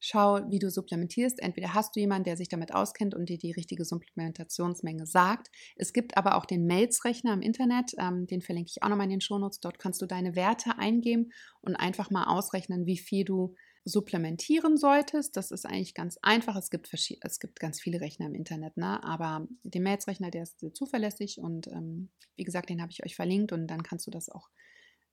Schau, 0.00 0.40
wie 0.48 0.58
du 0.58 0.70
supplementierst. 0.70 1.40
Entweder 1.40 1.74
hast 1.74 1.94
du 1.94 2.00
jemanden, 2.00 2.24
der 2.24 2.38
sich 2.38 2.48
damit 2.48 2.74
auskennt 2.74 3.14
und 3.14 3.28
dir 3.28 3.36
die 3.36 3.52
richtige 3.52 3.84
Supplementationsmenge 3.84 5.06
sagt. 5.06 5.50
Es 5.76 5.92
gibt 5.92 6.16
aber 6.16 6.36
auch 6.36 6.46
den 6.46 6.66
Mails-Rechner 6.66 7.34
im 7.34 7.42
Internet, 7.42 7.92
ähm, 7.98 8.26
den 8.26 8.40
verlinke 8.40 8.70
ich 8.74 8.82
auch 8.82 8.88
nochmal 8.88 9.04
in 9.04 9.10
den 9.10 9.20
Shownotes. 9.20 9.60
Dort 9.60 9.78
kannst 9.78 10.00
du 10.00 10.06
deine 10.06 10.34
Werte 10.34 10.78
eingeben 10.78 11.32
und 11.60 11.76
einfach 11.76 12.10
mal 12.10 12.24
ausrechnen, 12.24 12.86
wie 12.86 12.98
viel 12.98 13.24
du 13.24 13.54
supplementieren 13.84 14.76
solltest. 14.76 15.36
Das 15.36 15.50
ist 15.50 15.66
eigentlich 15.66 15.94
ganz 15.94 16.18
einfach. 16.22 16.56
Es 16.56 16.70
gibt, 16.70 16.90
es 16.92 17.40
gibt 17.40 17.60
ganz 17.60 17.80
viele 17.80 18.00
Rechner 18.00 18.26
im 18.26 18.34
Internet, 18.34 18.76
ne? 18.76 19.02
aber 19.04 19.46
den 19.64 19.82
Mails-Rechner, 19.82 20.30
der 20.30 20.44
ist 20.44 20.64
zuverlässig 20.74 21.38
und 21.38 21.66
ähm, 21.68 22.10
wie 22.36 22.44
gesagt, 22.44 22.70
den 22.70 22.80
habe 22.80 22.92
ich 22.92 23.04
euch 23.04 23.16
verlinkt 23.16 23.52
und 23.52 23.66
dann 23.66 23.82
kannst 23.82 24.06
du 24.06 24.10
das 24.10 24.28
auch 24.28 24.48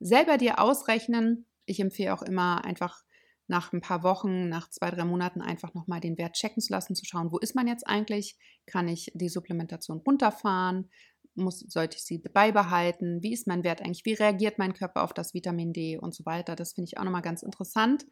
selber 0.00 0.38
dir 0.38 0.60
ausrechnen. 0.60 1.46
Ich 1.66 1.80
empfehle 1.80 2.14
auch 2.14 2.22
immer 2.22 2.64
einfach 2.64 3.04
nach 3.48 3.72
ein 3.72 3.80
paar 3.80 4.02
Wochen, 4.02 4.48
nach 4.48 4.68
zwei, 4.70 4.90
drei 4.90 5.04
Monaten 5.04 5.40
einfach 5.40 5.74
nochmal 5.74 6.00
den 6.00 6.18
Wert 6.18 6.34
checken 6.34 6.62
zu 6.62 6.72
lassen, 6.72 6.94
zu 6.94 7.04
schauen, 7.04 7.32
wo 7.32 7.38
ist 7.38 7.54
man 7.54 7.66
jetzt 7.66 7.86
eigentlich? 7.86 8.38
Kann 8.66 8.88
ich 8.88 9.10
die 9.14 9.28
Supplementation 9.28 9.98
runterfahren? 9.98 10.90
Muss, 11.34 11.60
sollte 11.60 11.96
ich 11.96 12.04
sie 12.04 12.18
beibehalten? 12.18 13.22
Wie 13.22 13.32
ist 13.32 13.46
mein 13.46 13.64
Wert 13.64 13.80
eigentlich? 13.80 14.04
Wie 14.04 14.14
reagiert 14.14 14.58
mein 14.58 14.74
Körper 14.74 15.02
auf 15.02 15.12
das 15.12 15.34
Vitamin 15.34 15.72
D 15.72 15.96
und 15.98 16.14
so 16.14 16.26
weiter? 16.26 16.56
Das 16.56 16.72
finde 16.74 16.88
ich 16.88 16.98
auch 16.98 17.04
nochmal 17.04 17.22
ganz 17.22 17.42
interessant, 17.42 18.04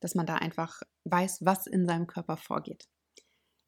dass 0.00 0.14
man 0.14 0.26
da 0.26 0.36
einfach 0.36 0.80
weiß, 1.04 1.44
was 1.44 1.66
in 1.66 1.86
seinem 1.86 2.06
Körper 2.06 2.36
vorgeht. 2.36 2.88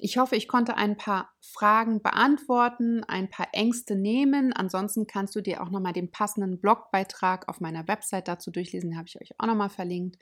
Ich 0.03 0.17
hoffe, 0.17 0.35
ich 0.35 0.49
konnte 0.49 0.79
ein 0.79 0.97
paar 0.97 1.31
Fragen 1.43 2.01
beantworten, 2.01 3.05
ein 3.05 3.29
paar 3.29 3.49
Ängste 3.53 3.97
nehmen. 3.97 4.55
Ansonsten 4.55 5.07
kannst 5.07 5.37
du 5.37 5.43
dir 5.43 5.63
auch 5.63 5.69
nochmal 5.69 5.93
den 5.93 6.11
passenden 6.11 6.59
Blogbeitrag 6.59 7.47
auf 7.49 7.61
meiner 7.61 7.87
Website 7.87 8.27
dazu 8.27 8.51
durchlesen. 8.51 8.91
Den 8.91 8.97
habe 8.97 9.09
ich 9.09 9.21
euch 9.21 9.39
auch 9.39 9.47
nochmal 9.47 9.69
verlinkt. 9.69 10.17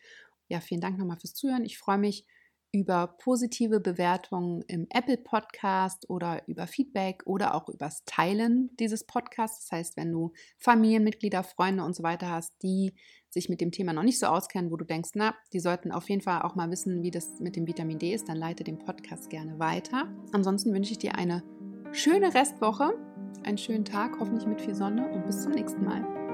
Ja, 0.49 0.61
vielen 0.61 0.81
Dank 0.81 0.99
nochmal 0.99 1.19
fürs 1.19 1.35
Zuhören. 1.35 1.65
Ich 1.65 1.79
freue 1.79 1.99
mich 1.99 2.27
über 2.73 3.17
positive 3.19 3.81
Bewertungen 3.81 4.63
im 4.69 4.87
Apple 4.91 5.17
Podcast 5.17 6.09
oder 6.11 6.43
über 6.47 6.67
Feedback 6.67 7.23
oder 7.25 7.55
auch 7.55 7.69
übers 7.69 8.05
Teilen 8.05 8.71
dieses 8.79 9.05
Podcasts. 9.05 9.65
Das 9.65 9.73
heißt, 9.73 9.97
wenn 9.97 10.13
du 10.13 10.33
Familienmitglieder, 10.59 11.43
Freunde 11.43 11.85
und 11.85 11.97
so 11.97 12.03
weiter 12.03 12.31
hast, 12.31 12.53
die 12.63 12.95
sich 13.31 13.49
mit 13.49 13.61
dem 13.61 13.73
Thema 13.73 13.93
noch 13.93 14.03
nicht 14.03 14.19
so 14.19 14.27
auskennen, 14.27 14.71
wo 14.71 14.77
du 14.77 14.85
denkst, 14.85 15.11
na, 15.15 15.35
die 15.53 15.61
sollten 15.61 15.93
auf 15.93 16.09
jeden 16.09 16.23
Fall 16.23 16.43
auch 16.43 16.57
mal 16.57 16.71
wissen, 16.71 17.03
wie 17.03 17.11
das 17.11 17.41
mit 17.41 17.57
dem 17.57 17.67
Vitamin 17.67 17.99
D 17.99 18.13
ist, 18.13 18.29
dann 18.29 18.37
leite 18.37 18.65
den 18.65 18.79
Podcast 18.79 19.31
gerne 19.31 19.59
weiter. 19.59 20.09
Ansonsten 20.33 20.73
wünsche 20.75 20.93
ich 20.93 20.99
dir 20.99 21.15
eine 21.15 21.43
schöne 21.93 22.35
Restwoche, 22.35 22.93
einen 23.45 23.59
schönen 23.59 23.85
Tag, 23.85 24.19
hoffentlich 24.21 24.47
mit 24.47 24.61
viel 24.61 24.75
Sonne 24.75 25.11
und 25.11 25.27
bis 25.27 25.43
zum 25.43 25.53
nächsten 25.53 25.85
Mal. 25.85 26.28